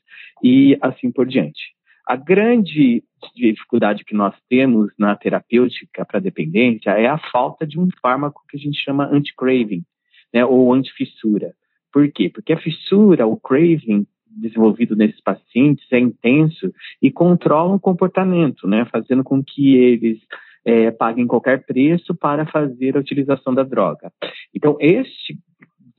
[0.42, 1.75] e assim por diante.
[2.07, 3.03] A grande
[3.35, 8.57] dificuldade que nós temos na terapêutica para dependência é a falta de um fármaco que
[8.57, 9.85] a gente chama anti-craving,
[10.33, 11.53] né, ou anti-fissura.
[11.92, 12.31] Por quê?
[12.33, 16.72] Porque a fissura, o craving, desenvolvido nesses pacientes é intenso
[17.03, 20.20] e controla o comportamento, né, fazendo com que eles
[20.66, 24.11] é, paguem qualquer preço para fazer a utilização da droga.
[24.52, 25.38] Então, este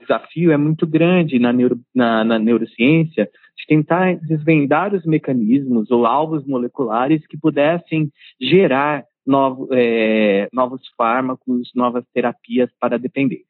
[0.01, 6.05] desafio é muito grande na, neuro, na, na neurociência de tentar desvendar os mecanismos ou
[6.05, 13.45] alvos moleculares que pudessem gerar novo, é, novos fármacos, novas terapias para a dependência.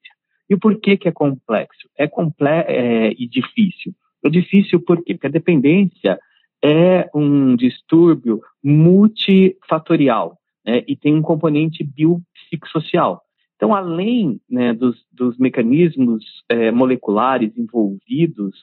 [0.48, 1.90] E o porquê que é complexo?
[1.98, 3.92] É complexo é, e difícil.
[4.24, 5.16] É difícil por quê?
[5.16, 6.20] Porque a dependência
[6.64, 13.22] é um distúrbio multifatorial né, e tem um componente biopsicossocial.
[13.56, 18.56] Então, além né, dos, dos, mecanismos é, moleculares envolvidos,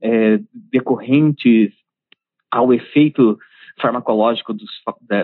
[0.00, 0.38] é,
[0.70, 1.72] decorrentes
[2.50, 3.38] ao efeito
[3.80, 4.70] farmacológico dos,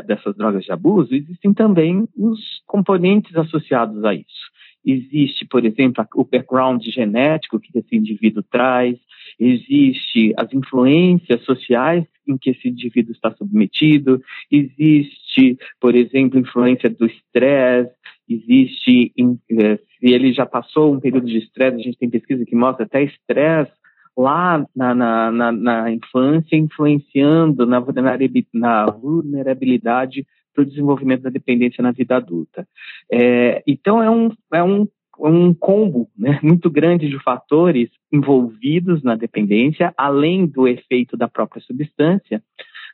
[0.07, 4.51] dessas drogas de abuso, existem também os componentes associados a isso.
[4.85, 8.99] Existe, por exemplo, o background genético que esse indivíduo traz,
[9.39, 17.07] existe as influências sociais em que esse indivíduo está submetido, existe, por exemplo, influência do
[17.07, 17.93] estresse,
[18.29, 19.13] existe,
[19.51, 22.85] eh, se ele já passou um período de estresse, a gente tem pesquisa que mostra
[22.85, 23.73] até estresse
[24.17, 31.93] lá na, na, na, na infância, influenciando na vulnerabilidade para o desenvolvimento da dependência na
[31.93, 32.69] vida adulta.
[33.11, 34.87] É, então, é um, é um,
[35.31, 41.63] um combo né, muito grande de fatores envolvidos na dependência, além do efeito da própria
[41.63, 42.43] substância,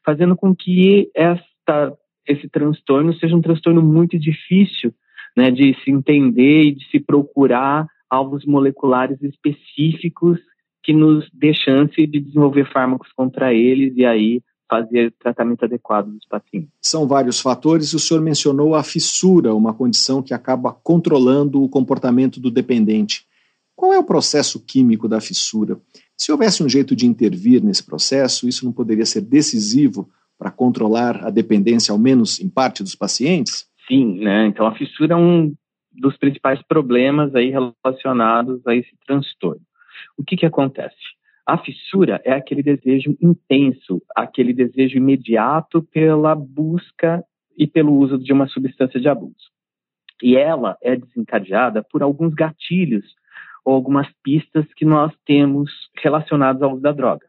[0.05, 4.93] fazendo com que esta, esse transtorno seja um transtorno muito difícil
[5.37, 10.39] né, de se entender e de se procurar alvos moleculares específicos
[10.83, 16.27] que nos dê chance de desenvolver fármacos contra eles e aí fazer tratamento adequado dos
[16.27, 16.71] pacientes.
[16.83, 22.39] São vários fatores, o senhor mencionou a fissura, uma condição que acaba controlando o comportamento
[22.39, 23.27] do dependente.
[23.75, 25.79] Qual é o processo químico da fissura?
[26.17, 31.25] Se houvesse um jeito de intervir nesse processo, isso não poderia ser decisivo para controlar
[31.25, 33.67] a dependência, ao menos em parte dos pacientes?
[33.87, 34.47] Sim, né?
[34.47, 35.55] Então a fissura é um
[35.93, 39.63] dos principais problemas aí relacionados a esse transtorno.
[40.17, 40.97] O que, que acontece?
[41.49, 47.25] A fissura é aquele desejo intenso, aquele desejo imediato pela busca
[47.57, 49.49] e pelo uso de uma substância de abuso.
[50.23, 53.15] E ela é desencadeada por alguns gatilhos
[53.65, 55.71] ou algumas pistas que nós temos
[56.03, 57.27] relacionados ao uso da droga.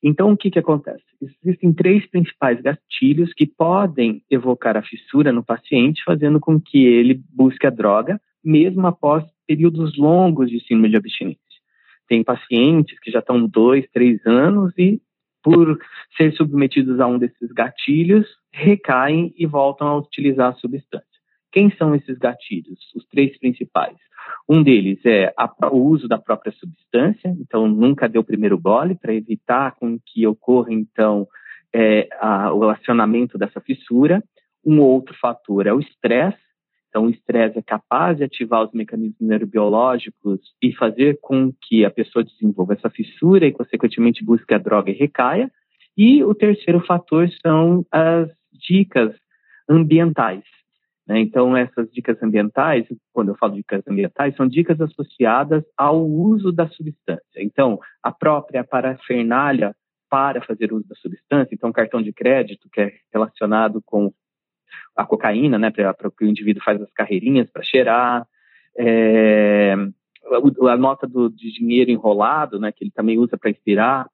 [0.00, 1.02] Então, o que, que acontece?
[1.20, 7.20] Existem três principais gatilhos que podem evocar a fissura no paciente, fazendo com que ele
[7.34, 11.49] busque a droga, mesmo após períodos longos de síndrome de abstinência.
[12.10, 15.00] Tem pacientes que já estão dois, três anos e,
[15.44, 15.78] por
[16.16, 21.06] ser submetidos a um desses gatilhos, recaem e voltam a utilizar a substância.
[21.52, 22.80] Quem são esses gatilhos?
[22.96, 23.96] Os três principais.
[24.48, 28.96] Um deles é a, o uso da própria substância, então nunca deu o primeiro gole
[28.96, 31.28] para evitar com que ocorra então
[31.72, 34.20] é, a, o acionamento dessa fissura.
[34.66, 36.38] Um outro fator é o estresse,
[36.90, 41.90] então, o estresse é capaz de ativar os mecanismos neurobiológicos e fazer com que a
[41.90, 45.48] pessoa desenvolva essa fissura e, consequentemente, busque a droga e recaia.
[45.96, 49.14] E o terceiro fator são as dicas
[49.68, 50.42] ambientais.
[51.06, 51.20] Né?
[51.20, 56.68] Então, essas dicas ambientais, quando eu falo dicas ambientais, são dicas associadas ao uso da
[56.70, 57.22] substância.
[57.38, 59.76] Então, a própria parafernália
[60.10, 64.12] para fazer uso da substância, então, cartão de crédito, que é relacionado com
[64.96, 68.26] a cocaína, né, para que o indivíduo faz as carreirinhas para cheirar,
[68.78, 69.74] é,
[70.26, 74.08] a, a, nota do, de dinheiro enrolado, né, que ele também usa para inspirar,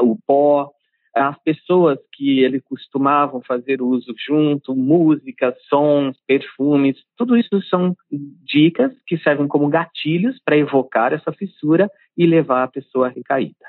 [0.00, 0.72] o pó,
[1.14, 8.92] as pessoas que ele costumavam fazer uso junto, músicas, sons, perfumes, tudo isso são dicas
[9.06, 13.66] que servem como gatilhos para evocar essa fissura e levar a pessoa a recaída.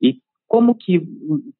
[0.00, 1.02] E como que,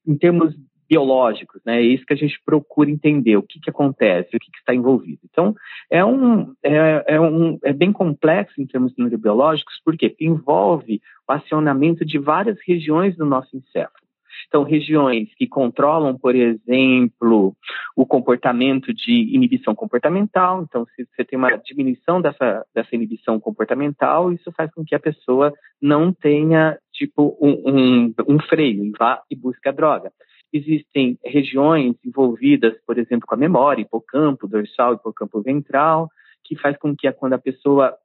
[0.06, 0.54] em termos
[0.88, 1.78] biológicos, né?
[1.78, 4.74] É isso que a gente procura entender, o que, que acontece, o que, que está
[4.74, 5.20] envolvido.
[5.24, 5.54] Então,
[5.90, 12.04] é, um, é, é, um, é bem complexo em termos neurobiológicos, porque envolve o acionamento
[12.04, 14.06] de várias regiões do nosso encéfalo.
[14.48, 17.56] Então, regiões que controlam, por exemplo,
[17.96, 20.62] o comportamento de inibição comportamental.
[20.62, 25.00] Então, se você tem uma diminuição dessa, dessa inibição comportamental, isso faz com que a
[25.00, 30.12] pessoa não tenha, tipo, um, um, um freio e vá e busque a droga.
[30.52, 36.08] Existem regiões envolvidas, por exemplo, com a memória, hipocampo dorsal, hipocampo ventral,
[36.44, 37.96] que faz com que quando a pessoa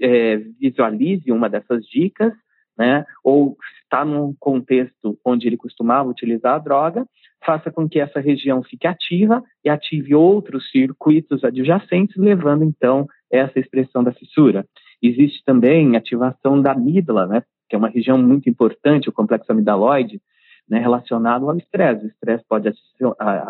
[0.00, 2.32] é, visualize uma dessas dicas,
[2.76, 7.04] né, ou está num contexto onde ele costumava utilizar a droga,
[7.44, 13.58] faça com que essa região fique ativa e ative outros circuitos adjacentes, levando então essa
[13.58, 14.64] expressão da fissura.
[15.02, 20.20] Existe também ativação da amígdala, né, que é uma região muito importante, o complexo amidaloide,
[20.68, 22.04] né, relacionado ao estresse.
[22.04, 22.72] O estresse pode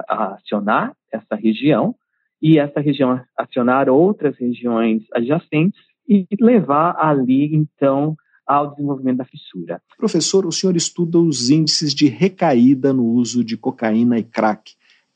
[0.09, 1.95] acionar essa região
[2.41, 8.17] e essa região acionar outras regiões adjacentes e levar ali, então,
[8.47, 9.83] ao desenvolvimento da fissura.
[9.99, 14.73] Professor, o senhor estuda os índices de recaída no uso de cocaína e crack.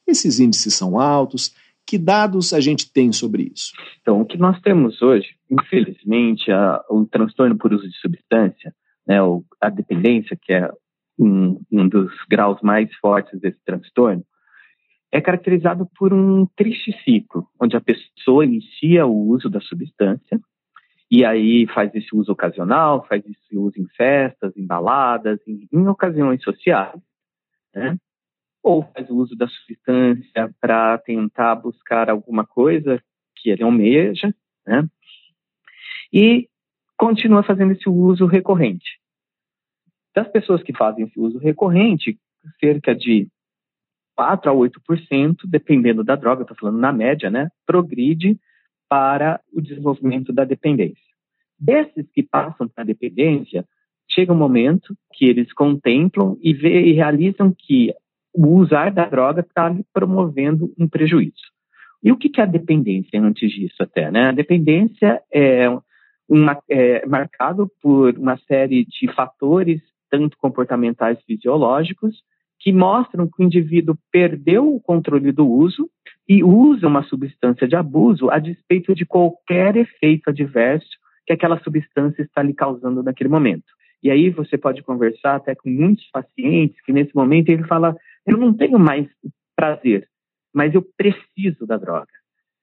[0.06, 1.54] Esses índices são altos?
[1.86, 3.72] Que dados a gente tem sobre isso?
[4.00, 8.74] Então, o que nós temos hoje, infelizmente, a, o transtorno por uso de substância,
[9.06, 9.16] né,
[9.60, 10.70] a dependência, que é
[11.22, 14.24] um, um dos graus mais fortes desse transtorno,
[15.10, 20.40] é caracterizado por um triste ciclo, onde a pessoa inicia o uso da substância,
[21.10, 25.86] e aí faz esse uso ocasional, faz esse uso em festas, em baladas, em, em
[25.86, 26.98] ocasiões sociais,
[27.74, 27.98] né?
[28.62, 33.02] ou faz o uso da substância para tentar buscar alguma coisa
[33.36, 34.34] que ele almeja,
[34.66, 34.88] né?
[36.10, 36.48] e
[36.96, 39.01] continua fazendo esse uso recorrente.
[40.14, 42.18] Das pessoas que fazem esse uso recorrente,
[42.60, 43.28] cerca de
[44.14, 48.38] 4 a 8%, dependendo da droga, estou falando na média, né, progride
[48.88, 51.02] para o desenvolvimento da dependência.
[51.58, 53.64] Desses que passam para a dependência,
[54.10, 57.94] chega um momento que eles contemplam e, vê, e realizam que
[58.34, 61.52] o usar da droga está lhe promovendo um prejuízo.
[62.02, 64.10] E o que, que é a dependência antes disso até?
[64.10, 64.28] Né?
[64.28, 65.68] A dependência é,
[66.28, 69.80] uma, é marcado por uma série de fatores,
[70.12, 72.22] tanto comportamentais fisiológicos,
[72.60, 75.88] que mostram que o indivíduo perdeu o controle do uso
[76.28, 80.90] e usa uma substância de abuso a despeito de qualquer efeito adverso
[81.26, 83.64] que aquela substância está lhe causando naquele momento.
[84.02, 87.96] E aí você pode conversar até com muitos pacientes que nesse momento ele fala:
[88.26, 89.08] eu não tenho mais
[89.56, 90.06] prazer,
[90.54, 92.12] mas eu preciso da droga.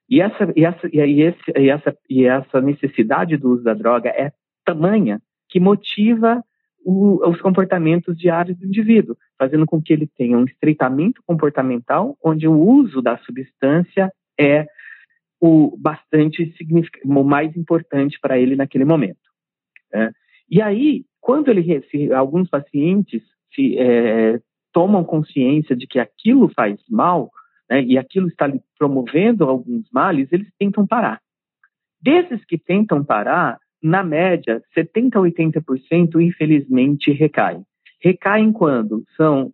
[0.08, 4.32] E essa, e essa, e e essa, e essa necessidade do uso da droga é
[4.64, 6.42] tamanha que motiva
[6.90, 12.48] o, os comportamentos diários do indivíduo, fazendo com que ele tenha um estreitamento comportamental, onde
[12.48, 14.66] o uso da substância é
[15.40, 16.52] o bastante
[17.04, 19.20] o mais importante para ele naquele momento.
[19.92, 20.12] Né?
[20.50, 23.22] E aí, quando ele se, alguns pacientes
[23.54, 24.40] se, é,
[24.72, 27.30] tomam consciência de que aquilo faz mal
[27.70, 31.20] né, e aquilo está promovendo alguns males, eles tentam parar.
[32.02, 37.64] Desses que tentam parar, na média, 70% a 80% infelizmente recaem.
[38.02, 39.52] Recaem quando são,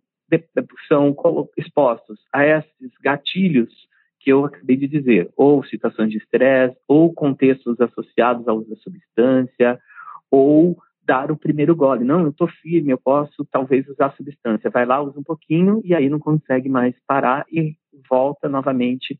[0.87, 1.15] são
[1.57, 3.73] expostos a esses gatilhos
[4.19, 8.75] que eu acabei de dizer, ou situações de estresse, ou contextos associados ao uso da
[8.77, 9.79] substância,
[10.29, 12.03] ou dar o primeiro gole.
[12.03, 14.69] Não, eu estou firme, eu posso talvez usar substância.
[14.69, 17.77] Vai lá, usa um pouquinho e aí não consegue mais parar e
[18.09, 19.17] volta novamente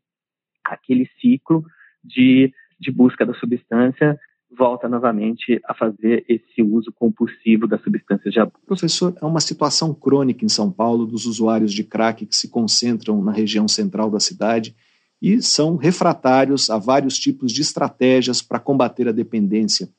[0.62, 1.64] aquele ciclo
[2.04, 4.20] de, de busca da substância
[4.50, 8.66] volta novamente a fazer esse uso compulsivo das substâncias de abuso.
[8.66, 13.22] Professor, é uma situação crônica em São Paulo dos usuários de crack que se concentram
[13.22, 14.76] na região central da cidade
[15.22, 19.90] e são refratários a vários tipos de estratégias para combater a dependência.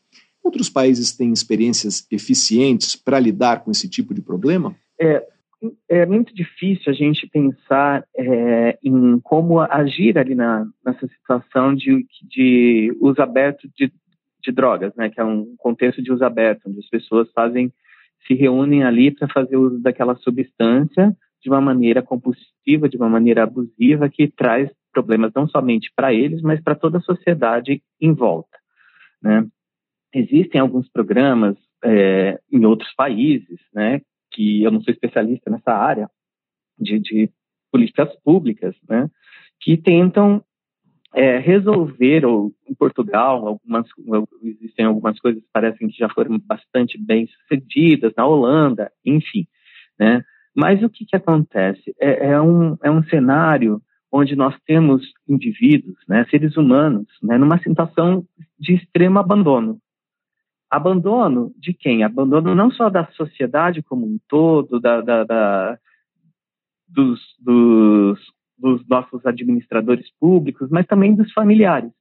[0.42, 4.74] Outros países têm experiências eficientes para lidar com esse tipo de problema?
[4.98, 5.26] É,
[5.88, 12.06] é muito difícil a gente pensar é, em como agir ali na, nessa situação de,
[12.22, 13.92] de uso aberto de
[14.48, 17.72] de drogas, né, que é um contexto de uso aberto, onde as pessoas fazem
[18.26, 23.44] se reúnem ali para fazer uso daquela substância de uma maneira compulsiva, de uma maneira
[23.44, 28.58] abusiva, que traz problemas não somente para eles, mas para toda a sociedade em volta.
[29.22, 29.46] Né?
[30.12, 34.00] Existem alguns programas é, em outros países, né,
[34.32, 36.10] que eu não sou especialista nessa área,
[36.78, 37.30] de, de
[37.70, 39.08] políticas públicas, né,
[39.60, 40.42] que tentam
[41.14, 43.86] é, resolver, ou em Portugal, algumas,
[44.42, 49.46] existem algumas coisas que parecem que já foram bastante bem sucedidas, na Holanda, enfim,
[49.98, 50.22] né?
[50.54, 51.94] Mas o que, que acontece?
[52.00, 53.80] É, é, um, é um cenário
[54.10, 58.24] onde nós temos indivíduos, né, seres humanos, né, numa situação
[58.58, 59.78] de extremo abandono.
[60.70, 62.02] Abandono de quem?
[62.02, 65.78] Abandono não só da sociedade como um todo, da, da, da
[66.88, 68.18] dos, dos
[68.58, 71.92] dos nossos administradores públicos, mas também dos familiares.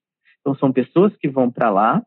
[0.41, 2.03] Então, são pessoas que vão para lá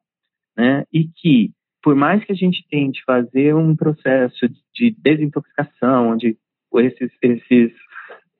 [0.57, 6.37] né, e que, por mais que a gente tente fazer um processo de desintoxicação, onde
[6.77, 7.73] esses, esses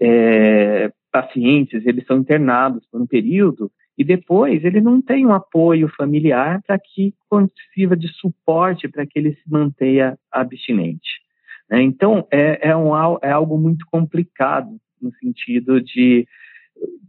[0.01, 5.89] é, pacientes eles são internados por um período e depois ele não tem um apoio
[5.97, 7.13] familiar para que
[7.75, 11.21] sirva de suporte para que ele se mantenha abstinente.
[11.69, 11.83] Né?
[11.83, 12.93] Então, é, é, um,
[13.23, 16.27] é algo muito complicado no sentido de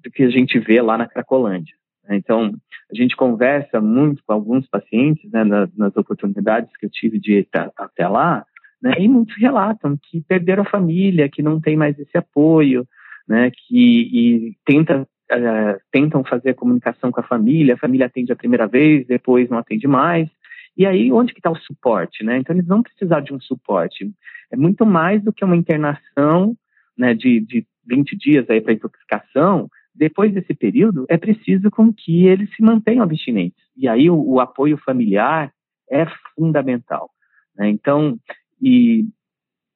[0.04, 1.74] do que a gente vê lá na Cracolândia.
[2.10, 2.52] Então,
[2.92, 7.40] a gente conversa muito com alguns pacientes, né, nas, nas oportunidades que eu tive de
[7.40, 8.46] ir até lá,
[8.82, 12.86] né, e muitos relatam que perderam a família, que não tem mais esse apoio,
[13.28, 18.36] né, que tenta, uh, tentam fazer a comunicação com a família, a família atende a
[18.36, 20.28] primeira vez, depois não atende mais,
[20.76, 22.38] e aí onde que está o suporte, né?
[22.38, 24.10] Então eles vão precisar de um suporte.
[24.50, 26.56] É muito mais do que uma internação,
[26.98, 32.26] né, de, de 20 dias aí para intoxicação, depois desse período, é preciso com que
[32.26, 33.62] eles se mantenham abstinentes.
[33.76, 35.52] E aí o, o apoio familiar
[35.90, 36.06] é
[36.36, 37.10] fundamental.
[37.56, 37.70] Né?
[37.70, 38.18] Então,
[38.62, 39.06] e,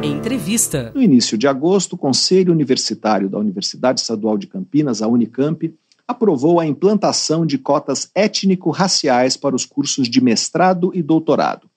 [0.03, 0.92] Entrevista.
[0.94, 5.74] No início de agosto, o Conselho Universitário da Universidade Estadual de Campinas, a Unicamp,
[6.07, 11.68] aprovou a implantação de cotas étnico-raciais para os cursos de mestrado e doutorado.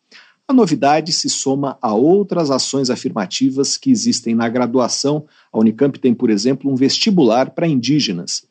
[0.47, 5.25] A novidade se soma a outras ações afirmativas que existem na graduação.
[5.51, 8.43] A Unicamp tem, por exemplo, um vestibular para indígenas.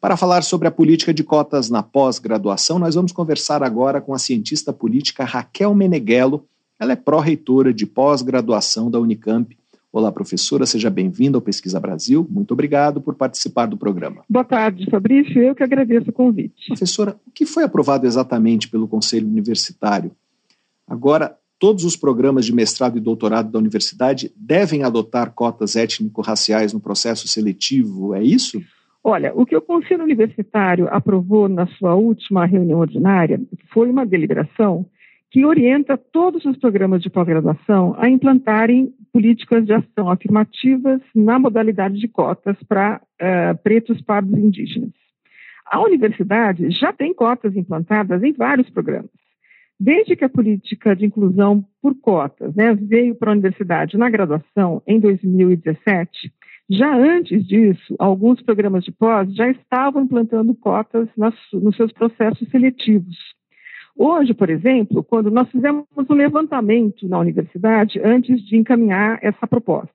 [0.00, 4.18] Para falar sobre a política de cotas na pós-graduação, nós vamos conversar agora com a
[4.18, 6.44] cientista política Raquel Meneghello,
[6.78, 9.56] ela é pró-reitora de pós-graduação da Unicamp.
[9.92, 12.26] Olá, professora, seja bem-vinda ao Pesquisa Brasil.
[12.30, 14.22] Muito obrigado por participar do programa.
[14.28, 15.42] Boa tarde, Fabrício.
[15.42, 16.68] Eu que agradeço o convite.
[16.68, 20.12] Professora, o que foi aprovado exatamente pelo Conselho Universitário?
[20.86, 26.80] Agora, todos os programas de mestrado e doutorado da universidade devem adotar cotas étnico-raciais no
[26.80, 28.62] processo seletivo, é isso?
[29.02, 33.40] Olha, o que o Conselho Universitário aprovou na sua última reunião ordinária
[33.72, 34.86] foi uma deliberação
[35.30, 41.98] que orienta todos os programas de pós-graduação a implantarem políticas de ação afirmativas na modalidade
[41.98, 44.92] de cotas para uh, pretos, pardos e indígenas.
[45.66, 49.10] A universidade já tem cotas implantadas em vários programas.
[49.78, 54.82] Desde que a política de inclusão por cotas né, veio para a universidade na graduação
[54.86, 56.32] em 2017,
[56.70, 62.48] já antes disso, alguns programas de pós já estavam implantando cotas nas, nos seus processos
[62.50, 63.16] seletivos.
[63.98, 69.92] Hoje, por exemplo, quando nós fizemos um levantamento na universidade antes de encaminhar essa proposta,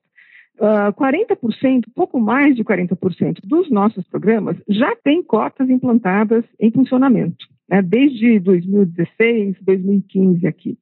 [0.60, 6.70] uh, ah, 40%, pouco mais de 40% dos nossos programas já têm cotas implantadas em
[6.70, 10.76] funcionamento, né, desde 2016, 2015 aqui.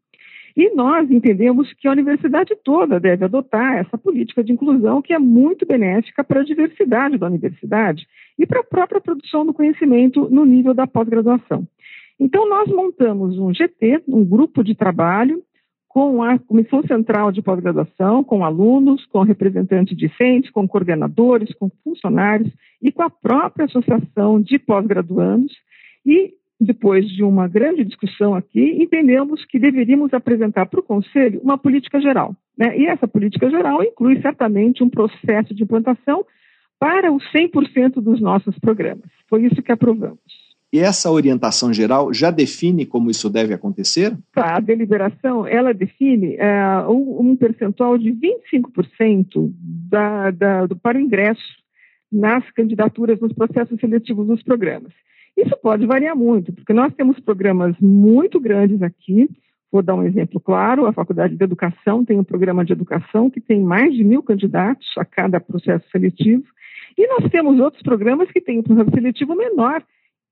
[0.56, 5.18] E nós entendemos que a universidade toda deve adotar essa política de inclusão que é
[5.18, 8.04] muito benéfica para a diversidade da universidade
[8.36, 11.68] e para a própria produção do conhecimento no nível da pós-graduação.
[12.24, 15.42] Então, nós montamos um GT, um grupo de trabalho,
[15.88, 22.48] com a Comissão Central de Pós-Graduação, com alunos, com representantes discentes, com coordenadores, com funcionários
[22.80, 25.52] e com a própria Associação de Pós-Graduandos.
[26.06, 31.58] E, depois de uma grande discussão aqui, entendemos que deveríamos apresentar para o Conselho uma
[31.58, 32.36] política geral.
[32.56, 32.78] Né?
[32.78, 36.24] E essa política geral inclui certamente um processo de implantação
[36.78, 39.10] para os 100% dos nossos programas.
[39.28, 40.51] Foi isso que aprovamos.
[40.72, 44.16] E essa orientação geral já define como isso deve acontecer?
[44.34, 49.52] A deliberação, ela define uh, um percentual de 25%
[49.90, 51.42] da, da, do, para o ingresso
[52.10, 54.92] nas candidaturas, nos processos seletivos dos programas.
[55.36, 59.28] Isso pode variar muito, porque nós temos programas muito grandes aqui.
[59.70, 63.40] Vou dar um exemplo claro: a Faculdade de Educação tem um programa de educação que
[63.40, 66.44] tem mais de mil candidatos a cada processo seletivo.
[66.96, 69.82] E nós temos outros programas que têm um processo seletivo menor,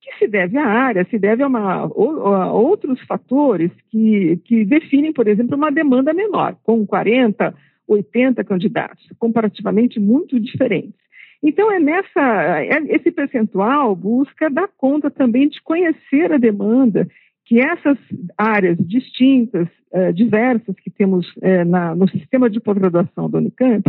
[0.01, 5.13] que se deve à área, se deve a, uma, a outros fatores que, que definem,
[5.13, 7.55] por exemplo, uma demanda menor, com 40,
[7.87, 10.99] 80 candidatos, comparativamente muito diferentes.
[11.43, 17.07] Então, é nessa, é, esse percentual busca dar conta também de conhecer a demanda
[17.47, 17.99] que essas
[18.39, 23.83] áreas distintas, eh, diversas que temos eh, na, no sistema de pós-graduação da Unicamp,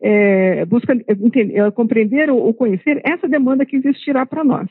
[0.00, 4.68] é, busca entender, compreender ou conhecer essa demanda que existirá para nós.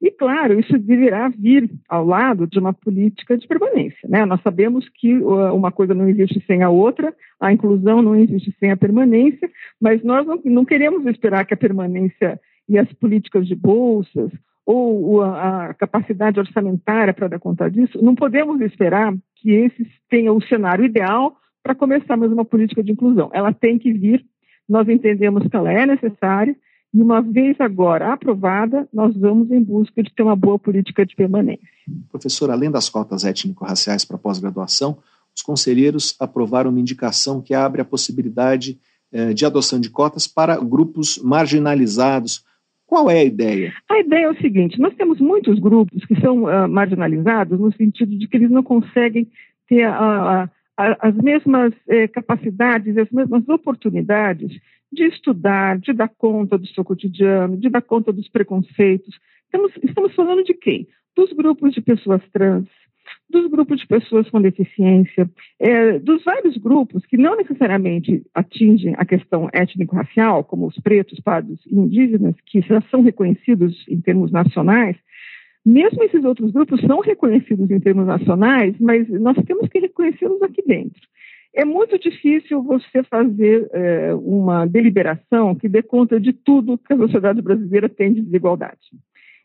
[0.00, 4.08] E, claro, isso deverá vir ao lado de uma política de permanência.
[4.08, 4.24] Né?
[4.24, 8.70] Nós sabemos que uma coisa não existe sem a outra, a inclusão não existe sem
[8.70, 13.54] a permanência, mas nós não, não queremos esperar que a permanência e as políticas de
[13.54, 14.30] bolsas
[14.66, 20.42] ou a capacidade orçamentária para dar conta disso, não podemos esperar que esse tenha o
[20.42, 23.30] cenário ideal para começar mais uma política de inclusão.
[23.32, 24.24] Ela tem que vir,
[24.68, 26.56] nós entendemos que ela é necessária,
[26.94, 31.16] e uma vez agora aprovada, nós vamos em busca de ter uma boa política de
[31.16, 31.66] permanência.
[32.08, 34.96] Professor, além das cotas étnico-raciais para pós-graduação,
[35.34, 38.78] os conselheiros aprovaram uma indicação que abre a possibilidade
[39.12, 42.44] eh, de adoção de cotas para grupos marginalizados.
[42.86, 43.72] Qual é a ideia?
[43.90, 48.16] A ideia é o seguinte: nós temos muitos grupos que são uh, marginalizados no sentido
[48.16, 49.26] de que eles não conseguem
[49.68, 54.52] ter a, a, a, as mesmas eh, capacidades, as mesmas oportunidades
[54.94, 59.18] de estudar, de dar conta do seu cotidiano, de dar conta dos preconceitos.
[59.44, 60.86] Estamos, estamos falando de quem?
[61.16, 62.66] Dos grupos de pessoas trans,
[63.28, 65.28] dos grupos de pessoas com deficiência,
[65.58, 71.60] é, dos vários grupos que não necessariamente atingem a questão étnico-racial, como os pretos, pardos
[71.66, 74.96] e indígenas, que já são reconhecidos em termos nacionais,
[75.64, 80.62] mesmo esses outros grupos são reconhecidos em termos nacionais, mas nós temos que reconhecê-los aqui
[80.66, 81.00] dentro.
[81.54, 86.96] É muito difícil você fazer é, uma deliberação que dê conta de tudo que a
[86.96, 88.80] sociedade brasileira tem de desigualdade.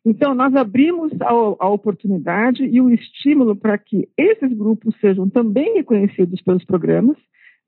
[0.03, 5.75] Então, nós abrimos a, a oportunidade e o estímulo para que esses grupos sejam também
[5.75, 7.15] reconhecidos pelos programas,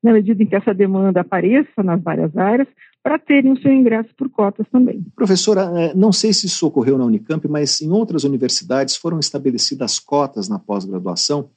[0.02, 2.66] na medida em que essa demanda apareça nas várias áreas,
[3.00, 5.04] para terem o seu ingresso por cotas também.
[5.14, 10.00] Professora, é, não sei se isso ocorreu na Unicamp, mas em outras universidades foram estabelecidas
[10.00, 11.50] cotas na pós-graduação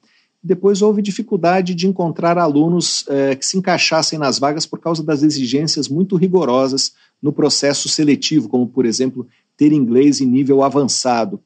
[0.46, 5.24] depois houve dificuldade de encontrar alunos eh, que se encaixassem nas vagas por causa das
[5.24, 9.26] exigências muito rigorosas no processo seletivo, como, por exemplo,
[9.56, 11.40] ter inglês em nível avançado.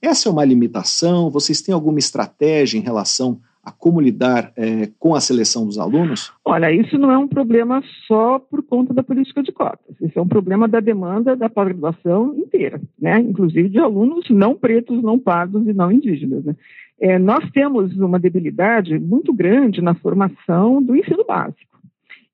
[0.00, 1.28] Essa é uma limitação?
[1.28, 6.32] Vocês têm alguma estratégia em relação a como lidar eh, com a seleção dos alunos?
[6.44, 9.96] Olha, isso não é um problema só por conta da política de cotas.
[10.00, 13.18] Isso é um problema da demanda da pós-graduação inteira, né?
[13.18, 16.44] inclusive de alunos não pretos, não pardos e não indígenas.
[16.44, 16.54] Né?
[17.00, 21.76] É, nós temos uma debilidade muito grande na formação do ensino básico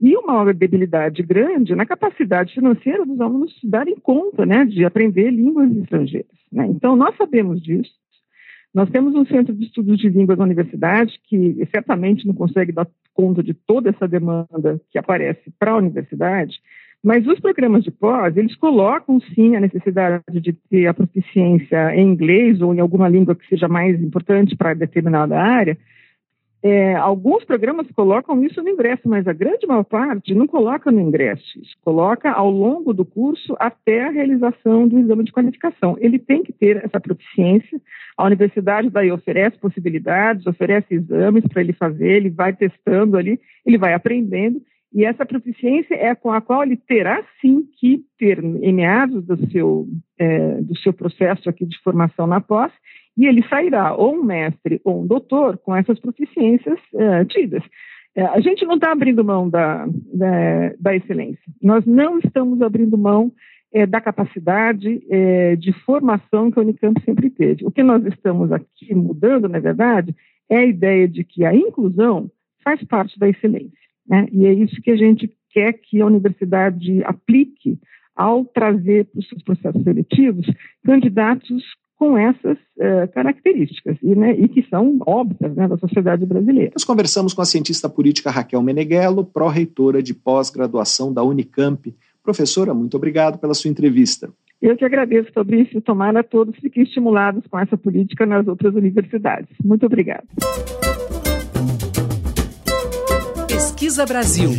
[0.00, 5.30] e uma debilidade grande na capacidade financeira dos alunos se darem conta né, de aprender
[5.30, 6.36] línguas estrangeiras.
[6.50, 6.66] Né?
[6.66, 7.92] Então, nós sabemos disso.
[8.74, 12.88] Nós temos um centro de estudos de línguas na universidade que certamente não consegue dar
[13.14, 16.58] conta de toda essa demanda que aparece para a universidade,
[17.02, 22.08] mas os programas de pós, eles colocam sim a necessidade de ter a proficiência em
[22.08, 25.76] inglês ou em alguma língua que seja mais importante para determinada área.
[26.64, 31.00] É, alguns programas colocam isso no ingresso, mas a grande maior parte não coloca no
[31.00, 31.58] ingresso.
[31.60, 35.96] Isso coloca ao longo do curso até a realização do exame de qualificação.
[35.98, 37.80] Ele tem que ter essa proficiência.
[38.16, 43.76] A universidade daí oferece possibilidades, oferece exames para ele fazer, ele vai testando ali, ele
[43.76, 44.62] vai aprendendo
[44.94, 49.50] e essa proficiência é com a qual ele terá sim que ter em meados do
[49.50, 49.86] seu,
[50.18, 52.72] é, do seu processo aqui de formação na pós,
[53.16, 57.62] e ele sairá ou um mestre ou um doutor com essas proficiências é, tidas.
[58.14, 62.98] É, a gente não está abrindo mão da, da, da, excelência, nós não estamos abrindo
[62.98, 63.32] mão
[63.72, 67.64] é, da capacidade é, de formação que a Unicamp sempre teve.
[67.64, 70.14] O que nós estamos aqui mudando, na verdade,
[70.50, 72.30] é a ideia de que a inclusão
[72.62, 73.81] faz parte da excelência.
[74.12, 74.26] Né?
[74.30, 77.78] E é isso que a gente quer que a universidade aplique
[78.14, 80.46] ao trazer para os seus processos seletivos
[80.84, 81.64] candidatos
[81.96, 86.72] com essas uh, características e, né, e, que são óbvias né, da sociedade brasileira.
[86.74, 91.94] Nós conversamos com a cientista política Raquel Meneghello, pró-reitora de pós-graduação da Unicamp.
[92.22, 94.28] Professora, muito obrigado pela sua entrevista.
[94.60, 95.80] Eu que agradeço, Fabrício.
[95.80, 99.48] Tomara todos fiquem estimulados com essa política nas outras universidades.
[99.64, 100.26] Muito obrigada.
[103.62, 104.50] Pesquisa Brasil.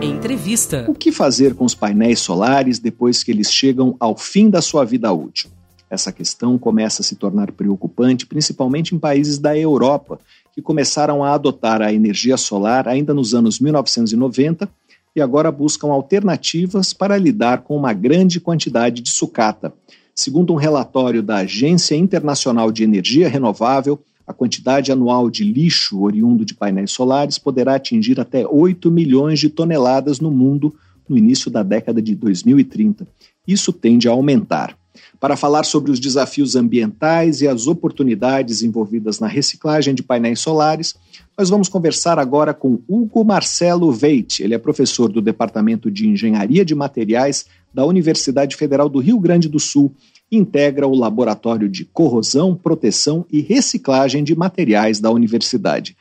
[0.00, 0.84] Entrevista.
[0.88, 4.84] O que fazer com os painéis solares depois que eles chegam ao fim da sua
[4.84, 5.50] vida útil?
[5.90, 10.20] Essa questão começa a se tornar preocupante, principalmente em países da Europa,
[10.54, 14.68] que começaram a adotar a energia solar ainda nos anos 1990
[15.16, 19.74] e agora buscam alternativas para lidar com uma grande quantidade de sucata.
[20.14, 23.98] Segundo um relatório da Agência Internacional de Energia Renovável,
[24.30, 29.48] a quantidade anual de lixo oriundo de painéis solares poderá atingir até 8 milhões de
[29.48, 30.72] toneladas no mundo
[31.08, 33.08] no início da década de 2030.
[33.44, 34.78] Isso tende a aumentar.
[35.18, 40.94] Para falar sobre os desafios ambientais e as oportunidades envolvidas na reciclagem de painéis solares,
[41.36, 44.44] nós vamos conversar agora com Hugo Marcelo Veit.
[44.44, 49.48] Ele é professor do Departamento de Engenharia de Materiais da Universidade Federal do Rio Grande
[49.48, 49.92] do Sul
[50.30, 55.96] integra o Laboratório de Corrosão, Proteção e Reciclagem de Materiais da Universidade.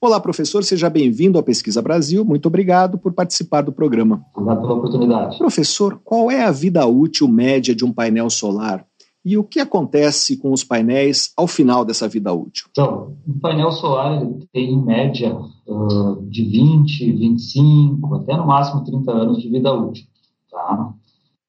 [0.00, 2.24] Olá, professor, seja bem-vindo à Pesquisa Brasil.
[2.24, 4.24] Muito obrigado por participar do programa.
[4.34, 5.38] Obrigado pela oportunidade.
[5.38, 8.84] Professor, qual é a vida útil média de um painel solar?
[9.24, 12.66] E o que acontece com os painéis ao final dessa vida útil?
[12.70, 14.22] Então, um painel solar
[14.52, 15.34] tem, em média,
[15.66, 20.04] uh, de 20, 25, até no máximo 30 anos de vida útil.
[20.50, 20.92] Tá?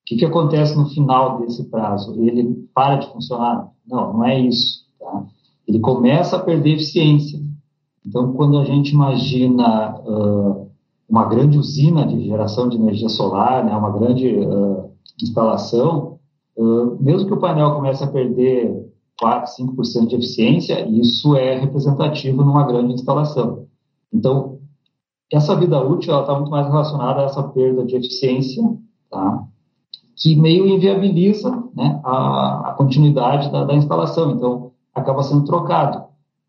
[0.06, 2.14] O que, que acontece no final desse prazo?
[2.22, 3.72] Ele para de funcionar?
[3.88, 4.86] Não, não é isso.
[5.00, 5.26] Tá?
[5.68, 7.40] Ele começa a perder eficiência.
[8.06, 10.70] Então, quando a gente imagina uh,
[11.10, 16.20] uma grande usina de geração de energia solar, né, uma grande uh, instalação,
[16.56, 18.86] uh, mesmo que o painel comece a perder
[19.20, 23.66] 4, 5% de eficiência, isso é representativo numa grande instalação.
[24.14, 24.60] Então,
[25.34, 28.62] essa vida útil está muito mais relacionada a essa perda de eficiência,
[29.10, 29.48] tá?
[30.16, 34.32] Que meio inviabiliza né, a, a continuidade da, da instalação.
[34.32, 36.06] Então, acaba sendo trocado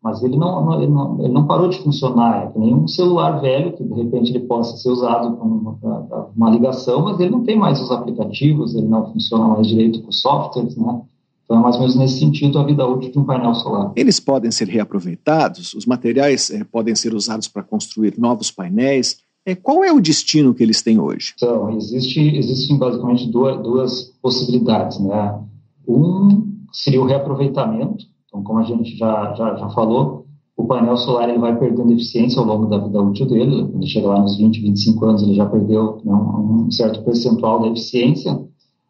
[0.07, 2.43] mas ele não, ele não, ele não parou de funcionar.
[2.43, 6.31] É que nem um celular velho, que de repente ele possa ser usado para uma,
[6.35, 10.11] uma, ligação, mas ele não tem mais os aplicativos, ele não funciona mais direito com
[10.11, 11.01] softwares, né?
[11.43, 13.91] Então é mais ou menos nesse sentido a vida útil de um painel solar.
[13.95, 19.17] Eles podem ser reaproveitados, os materiais é, podem ser usados para construir novos painéis.
[19.47, 21.33] É, qual é o destino que eles têm hoje?
[21.37, 25.41] Então, existe, existem basicamente duas, duas possibilidades, né?
[25.87, 30.25] Um seria o reaproveitamento, então, como a gente já, já, já falou,
[30.57, 33.69] o painel solar ele vai perdendo eficiência ao longo da vida útil dele.
[33.71, 37.69] Quando chega lá nos 20, 25 anos, ele já perdeu né, um certo percentual da
[37.69, 38.33] eficiência.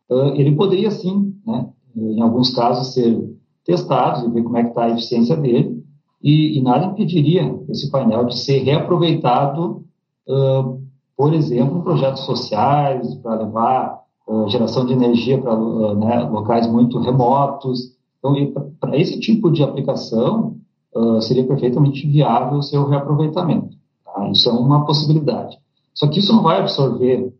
[0.10, 3.30] Uh, ele poderia, sim, né, em alguns casos, ser
[3.64, 5.84] testado e ver como é que está a eficiência dele.
[6.24, 9.86] E, e, nada impediria esse painel de ser reaproveitado,
[10.28, 10.82] uh,
[11.16, 15.56] por exemplo, em projetos sociais, para levar uh, geração de energia para
[15.96, 18.34] né, locais muito remotos, então,
[18.80, 20.58] para esse tipo de aplicação,
[20.96, 23.76] uh, seria perfeitamente viável o seu reaproveitamento.
[24.04, 24.30] Tá?
[24.30, 25.58] Isso é uma possibilidade.
[25.94, 27.34] Só que isso não vai absorver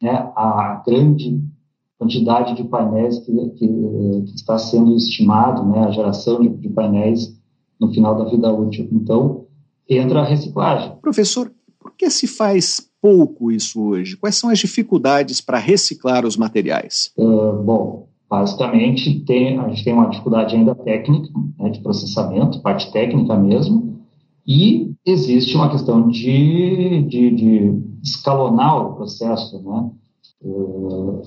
[0.00, 1.40] né, a grande
[1.98, 7.40] quantidade de painéis que, que, que está sendo estimado, né, a geração de, de painéis
[7.80, 8.88] no final da vida útil.
[8.90, 9.46] Então,
[9.88, 10.96] entra a reciclagem.
[11.00, 11.52] Professor,
[11.92, 14.16] por que se faz pouco isso hoje?
[14.16, 17.12] Quais são as dificuldades para reciclar os materiais?
[17.16, 21.28] Uh, bom, Basicamente, tem, a gente tem uma dificuldade ainda técnica,
[21.58, 24.00] né, de processamento, parte técnica mesmo,
[24.46, 29.62] e existe uma questão de, de, de escalonar o processo.
[29.62, 29.90] Né?
[30.42, 31.20] Uh,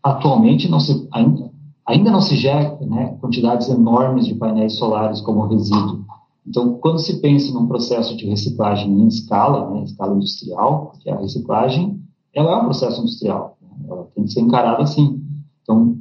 [0.00, 1.50] atualmente, não se, ainda,
[1.84, 6.05] ainda não se gera né, quantidades enormes de painéis solares como resíduo.
[6.46, 11.10] Então, quando se pensa num processo de reciclagem em escala, né, em escala industrial, que
[11.10, 12.00] a reciclagem
[12.32, 15.20] ela é um processo industrial, né, ela tem que ser encarada assim.
[15.62, 15.98] Então,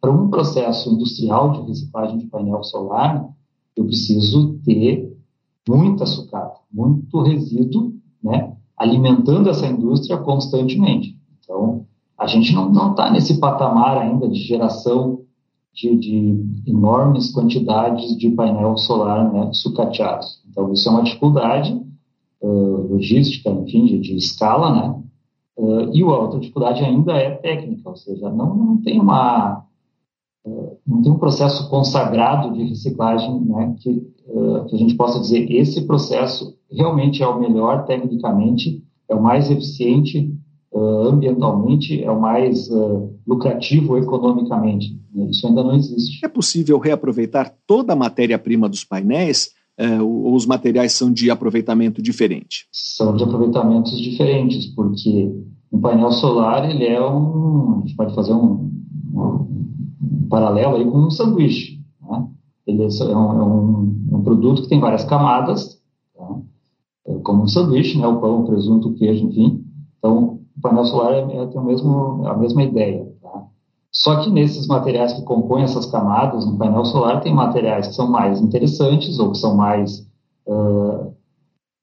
[0.00, 3.28] para um processo industrial de reciclagem de painel solar,
[3.76, 5.14] eu preciso ter
[5.68, 11.18] muita sucata, muito resíduo, né, alimentando essa indústria constantemente.
[11.40, 11.84] Então,
[12.16, 15.25] a gente não está nesse patamar ainda de geração
[15.76, 20.42] de, de, enormes quantidades de painel solar né, sucateados.
[20.48, 21.78] Então, isso é uma dificuldade
[22.40, 25.02] uh, logística, enfim, de, de escala, né?
[25.54, 29.62] Uh, e a outra dificuldade ainda é técnica, ou seja, não, não tem uma
[30.86, 33.90] não tem um processo consagrado de reciclagem né, que,
[34.28, 39.20] uh, que a gente possa dizer esse processo realmente é o melhor tecnicamente, é o
[39.20, 40.32] mais eficiente
[40.72, 42.70] ambientalmente, é o mais
[43.26, 44.98] lucrativo economicamente.
[45.28, 46.24] Isso ainda não existe.
[46.24, 49.50] É possível reaproveitar toda a matéria-prima dos painéis
[50.00, 52.66] ou os materiais são de aproveitamento diferente?
[52.72, 55.30] São de aproveitamentos diferentes, porque
[55.70, 58.70] um painel solar ele é um, a gente pode fazer um,
[59.12, 61.80] um paralelo aí com um sanduíche.
[62.00, 62.26] Né?
[62.66, 65.80] Ele é, é um, é, um, um, produto que tem várias camadas,
[66.16, 66.38] tá?
[67.06, 68.06] é como um sanduíche, né?
[68.06, 69.64] o pão, o presunto, o queijo, enfim.
[69.98, 73.06] Então, o painel solar é, é tem o mesmo, a mesma ideia.
[73.96, 78.10] Só que nesses materiais que compõem essas camadas, no painel solar, tem materiais que são
[78.10, 80.06] mais interessantes ou que são mais
[80.46, 81.14] uh,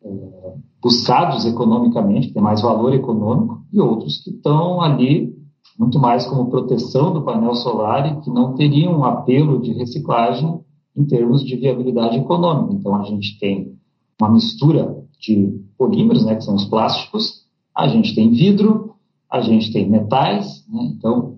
[0.03, 5.33] uh, buscados economicamente, que têm mais valor econômico, e outros que estão ali
[5.77, 10.59] muito mais como proteção do painel solar e que não teriam um apelo de reciclagem
[10.95, 12.75] em termos de viabilidade econômica.
[12.75, 13.73] Então, a gente tem
[14.21, 18.93] uma mistura de polímeros, né, que são os plásticos, a gente tem vidro,
[19.31, 21.32] a gente tem metais, né, então,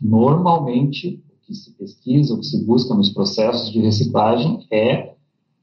[0.00, 5.14] normalmente, o que se pesquisa, o que se busca nos processos de reciclagem é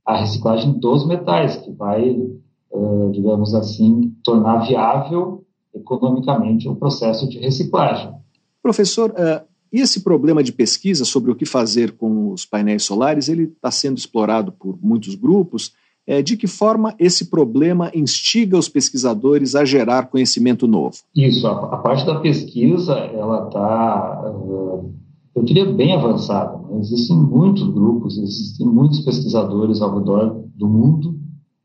[0.06, 7.40] a reciclagem dos metais, que vai, uh, digamos assim, tornar viável economicamente o processo de
[7.40, 8.14] reciclagem.
[8.62, 13.28] Professor, uh, e esse problema de pesquisa sobre o que fazer com os painéis solares,
[13.28, 15.74] ele está sendo explorado por muitos grupos.
[16.06, 20.97] É, de que forma esse problema instiga os pesquisadores a gerar conhecimento novo?
[21.16, 24.93] Isso, a, a parte da pesquisa, ela está, uh,
[25.34, 26.58] eu diria, bem avançada.
[26.68, 26.80] Né?
[26.80, 31.24] Existem muitos grupos, existem muitos pesquisadores ao redor do mundo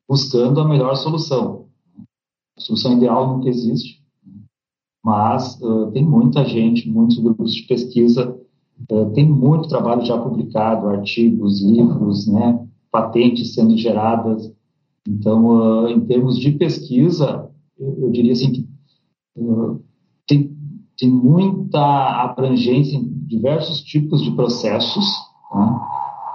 [0.09, 1.66] buscando a melhor solução.
[2.57, 4.03] A solução ideal nunca existe,
[5.05, 8.36] mas uh, tem muita gente, muitos grupos de pesquisa,
[8.91, 14.53] uh, tem muito trabalho já publicado, artigos, livros, né, patentes sendo geradas.
[15.07, 18.68] Então, uh, em termos de pesquisa, eu, eu diria assim que
[20.26, 20.57] tem,
[20.99, 21.80] tem muita
[22.22, 25.05] abrangência em diversos tipos de processos,
[25.51, 25.89] tá?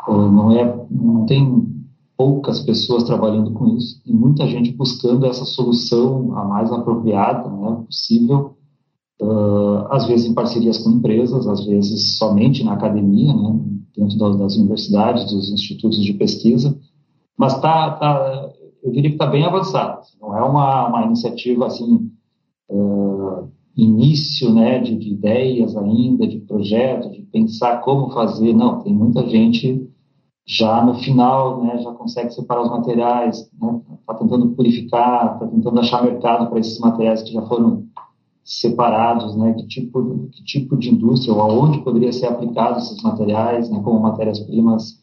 [0.07, 1.73] não é, não tem
[2.17, 7.83] poucas pessoas trabalhando com isso e muita gente buscando essa solução a mais apropriada né,
[7.85, 8.55] possível,
[9.21, 13.59] uh, às vezes em parcerias com empresas, às vezes somente na academia, né,
[13.95, 16.77] dentro das, universidades, dos institutos de pesquisa,
[17.37, 18.49] mas tá, tá
[18.83, 20.01] eu diria que está bem avançado.
[20.21, 22.11] Não é uma, uma iniciativa assim
[22.69, 28.53] uh, início, né, de, de ideias ainda, de projeto, de pensar como fazer.
[28.53, 29.89] Não, tem muita gente
[30.45, 35.47] já no final, né, já consegue separar os materiais, está né, tá tentando purificar, está
[35.47, 37.85] tentando achar mercado para esses materiais que já foram
[38.43, 43.69] separados, né, que tipo, que tipo de indústria ou aonde poderia ser aplicados esses materiais,
[43.69, 45.01] né, como matérias-primas.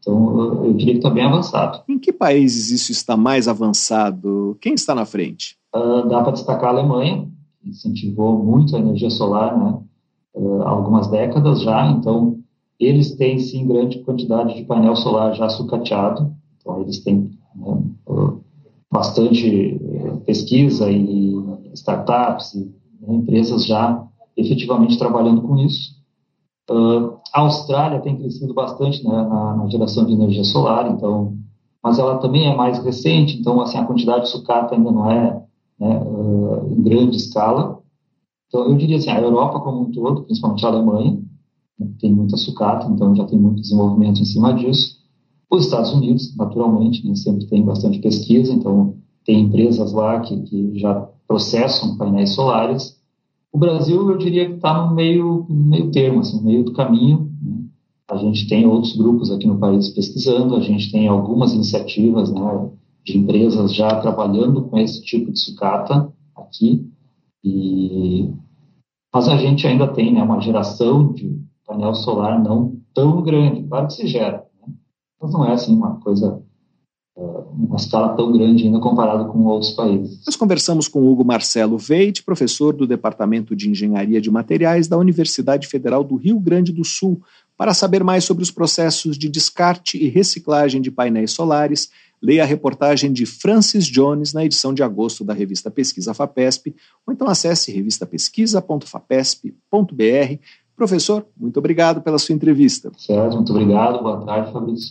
[0.00, 1.82] Então, eu diria que está bem avançado.
[1.88, 4.56] Em que países isso está mais avançado?
[4.60, 5.56] Quem está na frente?
[5.74, 7.28] Uh, dá para destacar a Alemanha,
[7.60, 9.78] que incentivou muito a energia solar, né,
[10.34, 12.38] uh, há algumas décadas já, então
[12.78, 17.82] eles têm, sim, grande quantidade de painel solar já sucateado, então eles têm né,
[18.90, 21.34] bastante eh, pesquisa e
[21.74, 24.04] startups e né, empresas já
[24.36, 25.98] efetivamente trabalhando com isso.
[26.70, 31.36] Uh, a Austrália tem crescido bastante né, na, na, geração de energia solar, então,
[31.82, 35.42] mas ela também é mais recente, então assim a quantidade de sucata ainda não é
[35.78, 37.80] né, uh, em grande escala.
[38.46, 41.20] Então eu diria assim, a Europa como um todo, principalmente a Alemanha,
[41.98, 45.00] tem muita sucata, então já tem muito desenvolvimento em cima disso.
[45.50, 48.94] Os Estados Unidos, naturalmente, né, sempre tem bastante pesquisa, então
[49.24, 53.00] tem empresas lá que, que já processam painéis solares.
[53.52, 57.30] O Brasil, eu diria que está no meio, meio termo, assim, no meio do caminho.
[57.40, 57.66] Né?
[58.10, 62.70] A gente tem outros grupos aqui no país pesquisando, a gente tem algumas iniciativas né,
[63.06, 66.90] de empresas já trabalhando com esse tipo de sucata aqui,
[67.44, 68.28] e...
[69.14, 73.62] mas a gente ainda tem né, uma geração de painel solar não tão grande.
[73.68, 74.74] Claro que se gera, né?
[75.22, 76.42] mas não é assim uma coisa,
[77.20, 80.22] uma escala tão grande ainda comparado com outros países.
[80.26, 85.66] Nós conversamos com Hugo Marcelo Veit, professor do Departamento de Engenharia de Materiais da Universidade
[85.66, 87.20] Federal do Rio Grande do Sul,
[87.56, 91.90] para saber mais sobre os processos de descarte e reciclagem de painéis solares.
[92.22, 96.74] Leia a reportagem de Francis Jones na edição de agosto da revista Pesquisa FAPESP,
[97.06, 100.40] ou então acesse revistapesquisa.fapesp.br
[100.80, 102.90] Professor, muito obrigado pela sua entrevista.
[102.96, 104.02] Certo, muito obrigado.
[104.02, 104.90] Boa tarde, Fabrício.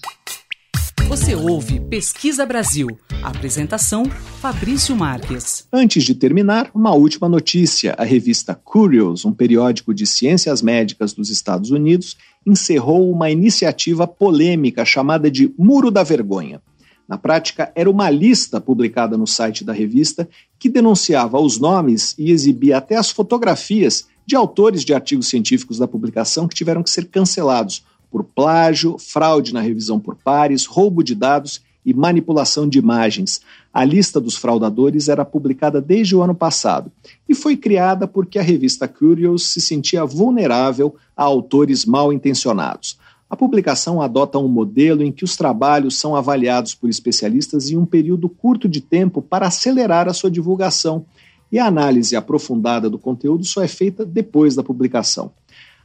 [1.10, 2.88] Você ouve Pesquisa Brasil.
[3.24, 5.68] Apresentação: Fabrício Marques.
[5.74, 7.96] Antes de terminar, uma última notícia.
[7.98, 14.86] A revista Curious, um periódico de ciências médicas dos Estados Unidos, encerrou uma iniciativa polêmica
[14.86, 16.62] chamada de Muro da Vergonha.
[17.08, 20.30] Na prática, era uma lista publicada no site da revista
[20.60, 25.88] que denunciava os nomes e exibia até as fotografias de autores de artigos científicos da
[25.88, 31.14] publicação que tiveram que ser cancelados por plágio, fraude na revisão por pares, roubo de
[31.16, 33.42] dados e manipulação de imagens.
[33.74, 36.92] A lista dos fraudadores era publicada desde o ano passado
[37.28, 42.98] e foi criada porque a revista Curious se sentia vulnerável a autores mal intencionados.
[43.30, 47.86] A publicação adota um modelo em que os trabalhos são avaliados por especialistas em um
[47.86, 51.06] período curto de tempo para acelerar a sua divulgação
[51.52, 55.32] e a análise aprofundada do conteúdo só é feita depois da publicação.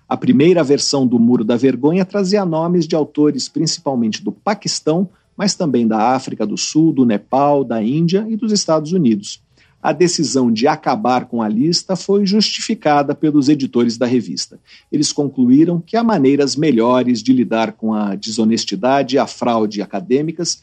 [0.08, 5.54] A primeira versão do Muro da Vergonha trazia nomes de autores principalmente do Paquistão, mas
[5.54, 9.42] também da África do Sul, do Nepal, da Índia e dos Estados Unidos.
[9.82, 14.58] A decisão de acabar com a lista foi justificada pelos editores da revista.
[14.90, 20.62] Eles concluíram que há maneiras melhores de lidar com a desonestidade e a fraude acadêmicas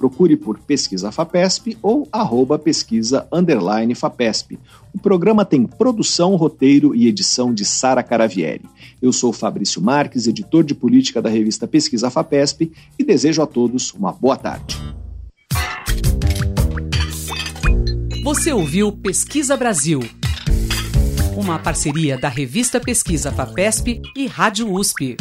[0.00, 4.58] Procure por Pesquisa FAPESP ou arroba pesquisa underline FAPESP.
[4.94, 8.64] O programa tem produção, roteiro e edição de Sara Caravieri.
[9.02, 13.92] Eu sou Fabrício Marques, editor de política da revista Pesquisa FAPESP e desejo a todos
[13.92, 14.78] uma boa tarde.
[18.24, 20.00] Você ouviu Pesquisa Brasil,
[21.36, 25.18] uma parceria da revista Pesquisa FAPESP e Rádio USP.